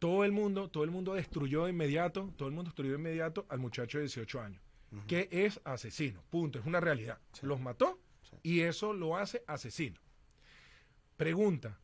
Todo 0.00 0.24
el 0.24 0.32
mundo, 0.32 0.68
todo 0.68 0.82
el 0.82 0.90
mundo 0.90 1.14
destruyó 1.14 1.64
de 1.64 1.70
inmediato, 1.70 2.32
todo 2.36 2.48
el 2.48 2.54
mundo 2.54 2.70
destruyó 2.70 2.92
de 2.92 2.98
inmediato 2.98 3.46
al 3.48 3.60
muchacho 3.60 3.98
de 3.98 4.04
18 4.04 4.40
años, 4.40 4.60
Que 5.06 5.28
es 5.30 5.60
asesino, 5.64 6.22
punto, 6.30 6.58
es 6.58 6.66
una 6.66 6.80
realidad. 6.80 7.18
Sí. 7.32 7.46
Los 7.46 7.60
mató 7.60 7.98
Sí. 8.22 8.36
y 8.42 8.60
eso 8.60 8.92
lo 8.92 9.16
hace 9.16 9.42
asesino. 9.46 10.00
Pregunta, 11.16 11.78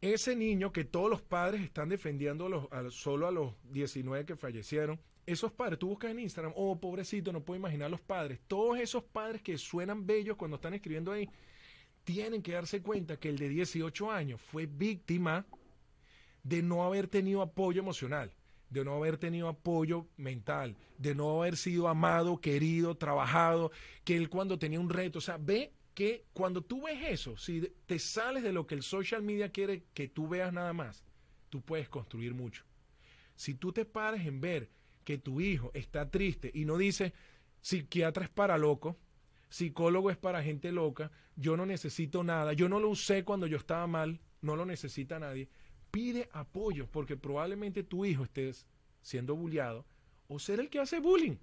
ese 0.00 0.36
niño 0.36 0.72
que 0.72 0.84
todos 0.84 1.08
los 1.10 1.22
padres 1.22 1.62
están 1.62 1.88
defendiendo 1.88 2.46
a 2.46 2.48
los- 2.48 2.72
a 2.72 2.82
los- 2.82 2.94
solo 2.94 3.26
a 3.26 3.30
los 3.30 3.54
19 3.70 4.26
que 4.26 4.36
fallecieron, 4.36 5.00
esos 5.24 5.52
padres, 5.52 5.78
tú 5.78 5.88
buscas 5.88 6.10
en 6.10 6.18
Instagram, 6.18 6.52
oh, 6.56 6.78
pobrecito, 6.80 7.32
no 7.32 7.42
puedo 7.44 7.58
imaginar 7.58 7.90
los 7.90 8.00
padres, 8.00 8.40
todos 8.48 8.78
esos 8.78 9.04
padres 9.04 9.40
que 9.40 9.56
suenan 9.56 10.04
bellos 10.06 10.36
cuando 10.36 10.56
están 10.56 10.74
escribiendo 10.74 11.12
ahí, 11.12 11.28
tienen 12.04 12.42
que 12.42 12.52
darse 12.52 12.82
cuenta 12.82 13.16
que 13.18 13.28
el 13.28 13.38
de 13.38 13.48
18 13.48 14.10
años 14.10 14.40
fue 14.40 14.66
víctima 14.66 15.46
de 16.42 16.60
no 16.62 16.84
haber 16.84 17.06
tenido 17.06 17.40
apoyo 17.40 17.80
emocional, 17.80 18.32
de 18.72 18.84
no 18.84 18.94
haber 18.96 19.18
tenido 19.18 19.48
apoyo 19.48 20.06
mental, 20.16 20.76
de 20.96 21.14
no 21.14 21.40
haber 21.42 21.56
sido 21.56 21.88
amado, 21.88 22.40
querido, 22.40 22.96
trabajado, 22.96 23.70
que 24.02 24.16
él 24.16 24.30
cuando 24.30 24.58
tenía 24.58 24.80
un 24.80 24.88
reto, 24.88 25.18
o 25.18 25.22
sea, 25.22 25.36
ve 25.36 25.72
que 25.94 26.24
cuando 26.32 26.62
tú 26.62 26.84
ves 26.84 26.98
eso, 27.02 27.36
si 27.36 27.60
te 27.84 27.98
sales 27.98 28.42
de 28.42 28.52
lo 28.52 28.66
que 28.66 28.74
el 28.74 28.82
social 28.82 29.22
media 29.22 29.50
quiere 29.50 29.84
que 29.92 30.08
tú 30.08 30.26
veas 30.26 30.54
nada 30.54 30.72
más, 30.72 31.04
tú 31.50 31.60
puedes 31.60 31.90
construir 31.90 32.32
mucho. 32.32 32.64
Si 33.36 33.54
tú 33.54 33.72
te 33.72 33.84
pares 33.84 34.26
en 34.26 34.40
ver 34.40 34.70
que 35.04 35.18
tu 35.18 35.42
hijo 35.42 35.70
está 35.74 36.10
triste 36.10 36.50
y 36.54 36.64
no 36.64 36.78
dice 36.78 37.12
psiquiatra 37.60 38.24
es 38.24 38.30
para 38.30 38.56
loco, 38.56 38.96
psicólogo 39.50 40.10
es 40.10 40.16
para 40.16 40.42
gente 40.42 40.72
loca, 40.72 41.10
yo 41.36 41.58
no 41.58 41.66
necesito 41.66 42.24
nada, 42.24 42.54
yo 42.54 42.70
no 42.70 42.80
lo 42.80 42.88
usé 42.88 43.22
cuando 43.22 43.46
yo 43.46 43.58
estaba 43.58 43.86
mal, 43.86 44.18
no 44.40 44.56
lo 44.56 44.64
necesita 44.64 45.18
nadie, 45.18 45.50
pide 45.92 46.28
apoyo 46.32 46.88
porque 46.90 47.16
probablemente 47.16 47.84
tu 47.84 48.04
hijo 48.04 48.24
estés 48.24 48.66
siendo 49.02 49.36
bulliado 49.36 49.84
o 50.26 50.40
ser 50.40 50.58
el 50.58 50.68
que 50.68 50.80
hace 50.80 50.98
bullying. 50.98 51.36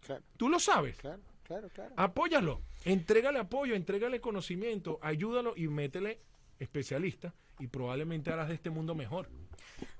Claro, 0.00 0.24
Tú 0.36 0.48
lo 0.48 0.58
sabes. 0.58 0.96
claro, 0.96 1.22
claro, 1.44 1.68
claro. 1.68 1.94
Apóyalo, 1.96 2.62
entrégale 2.84 3.38
apoyo, 3.38 3.74
entrégale 3.76 4.20
conocimiento, 4.20 4.98
ayúdalo 5.02 5.54
y 5.56 5.68
métele 5.68 6.18
especialista 6.58 7.32
y 7.60 7.68
probablemente 7.68 8.30
harás 8.32 8.48
de 8.48 8.54
este 8.54 8.70
mundo 8.70 8.94
mejor. 8.94 9.28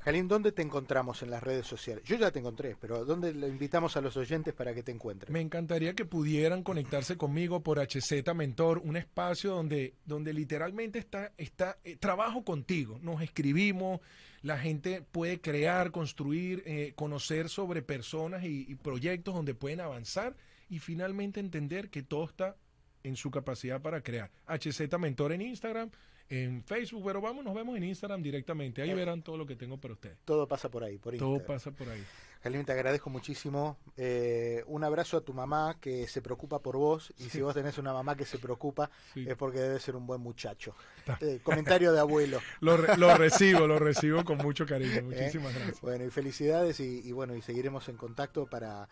Jalín, 0.01 0.29
¿dónde 0.29 0.53
te 0.53 0.63
encontramos 0.63 1.23
en 1.23 1.31
las 1.31 1.43
redes 1.43 1.67
sociales? 1.67 2.05
Yo 2.05 2.17
ya 2.17 2.31
te 2.31 2.39
encontré, 2.39 2.77
pero 2.81 3.05
¿dónde 3.05 3.33
le 3.33 3.49
invitamos 3.49 3.97
a 3.97 4.01
los 4.01 4.17
oyentes 4.17 4.53
para 4.53 4.75
que 4.75 4.83
te 4.83 4.93
encuentren? 4.93 5.33
Me 5.33 5.41
encantaría 5.41 5.95
que 5.95 6.05
pudieran 6.05 6.63
conectarse 6.63 7.17
conmigo 7.17 7.63
por 7.63 7.79
HZ 7.79 8.35
Mentor, 8.35 8.79
un 8.79 8.97
espacio 8.97 9.53
donde, 9.53 9.95
donde 10.05 10.33
literalmente 10.33 10.99
está, 10.99 11.33
está 11.39 11.79
eh, 11.85 11.97
trabajo 11.97 12.45
contigo. 12.45 12.99
Nos 13.03 13.23
escribimos, 13.23 14.01
la 14.43 14.59
gente 14.59 15.03
puede 15.03 15.41
crear, 15.41 15.91
construir, 15.91 16.63
eh, 16.67 16.93
conocer 16.97 17.49
sobre 17.49 17.83
personas 17.83 18.45
y, 18.45 18.67
y 18.69 18.75
proyectos 18.75 19.35
donde 19.35 19.55
pueden 19.55 19.81
avanzar 19.81 20.37
y 20.69 20.81
finalmente 20.81 21.41
entender 21.41 21.89
que 21.89 22.03
todo 22.03 22.25
está 22.25 22.57
en 23.05 23.17
su 23.17 23.31
capacidad 23.31 23.81
para 23.81 24.03
crear. 24.03 24.31
HZ 24.47 24.99
Mentor 24.99 25.33
en 25.33 25.43
Instagram, 25.43 25.91
en 26.31 26.63
Facebook, 26.65 27.03
pero 27.05 27.21
vamos, 27.21 27.45
nos 27.45 27.55
vemos 27.55 27.77
en 27.77 27.85
Instagram 27.85 28.23
directamente. 28.23 28.83
Ahí 28.83 28.91
Eh. 28.91 28.95
verán 28.95 29.23
todo 29.23 29.37
lo 29.37 29.47
que 29.47 29.57
tengo 29.57 29.77
para 29.79 29.95
ustedes. 29.95 30.17
Todo 30.25 30.49
pasa 30.49 30.69
por 30.71 30.83
ahí, 30.85 30.99
por 30.99 31.17
Todo 31.17 31.35
Instagram. 31.37 31.57
pasa 31.59 31.71
por 31.71 31.89
ahí. 31.89 32.03
Jalim, 32.43 32.63
te 32.65 32.73
agradezco 32.73 33.09
muchísimo. 33.09 33.79
Eh, 33.97 34.63
un 34.67 34.85
abrazo 34.85 35.17
a 35.17 35.23
tu 35.23 35.33
mamá 35.33 35.79
que 35.81 36.07
se 36.07 36.21
preocupa 36.21 36.59
por 36.59 36.77
vos. 36.77 37.13
Y 37.19 37.31
si 37.31 37.41
vos 37.41 37.55
tenés 37.55 37.79
una 37.79 37.95
mamá 37.95 38.17
que 38.17 38.27
se 38.27 38.39
preocupa, 38.39 38.91
Sí. 39.15 39.25
es 39.27 39.35
porque 39.35 39.61
debe 39.61 39.81
ser 39.81 39.97
un 39.97 40.07
buen 40.07 40.21
muchacho. 40.21 40.75
Eh, 41.23 41.41
comentario 41.43 41.91
de 41.93 42.01
abuelo. 42.01 42.41
Lo, 42.61 42.77
re- 42.77 42.99
lo 42.99 43.15
recibo, 43.17 43.67
lo 43.67 43.79
recibo 43.79 44.25
con 44.25 44.37
mucho 44.39 44.67
cariño. 44.67 44.93
¿eh? 44.97 45.03
Muchísimas 45.03 45.55
gracias. 45.55 45.81
Bueno, 45.81 46.05
y 46.05 46.11
felicidades 46.11 46.81
y, 46.81 47.01
y 47.07 47.13
bueno, 47.13 47.35
y 47.35 47.41
seguiremos 47.41 47.89
en 47.89 47.97
contacto 47.97 48.47
para, 48.47 48.89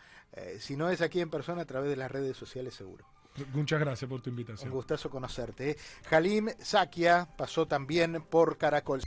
si 0.59 0.77
no 0.77 0.89
es 0.89 1.03
aquí 1.03 1.21
en 1.21 1.29
persona, 1.29 1.63
a 1.63 1.67
través 1.67 1.91
de 1.91 1.97
las 1.97 2.11
redes 2.11 2.37
sociales 2.39 2.73
seguro. 2.75 3.05
Muchas 3.55 3.81
gracias 3.81 4.09
por 4.09 4.21
tu 4.21 4.31
Un 4.31 4.35
invitación. 4.35 4.71
gustazo 4.71 5.09
conocerte. 5.11 5.71
¿eh? 5.71 5.77
Halim 6.11 6.49
Sakia 6.61 7.27
pasó 7.37 7.67
también 7.67 8.23
por 8.23 8.59
Caracol. 8.59 9.01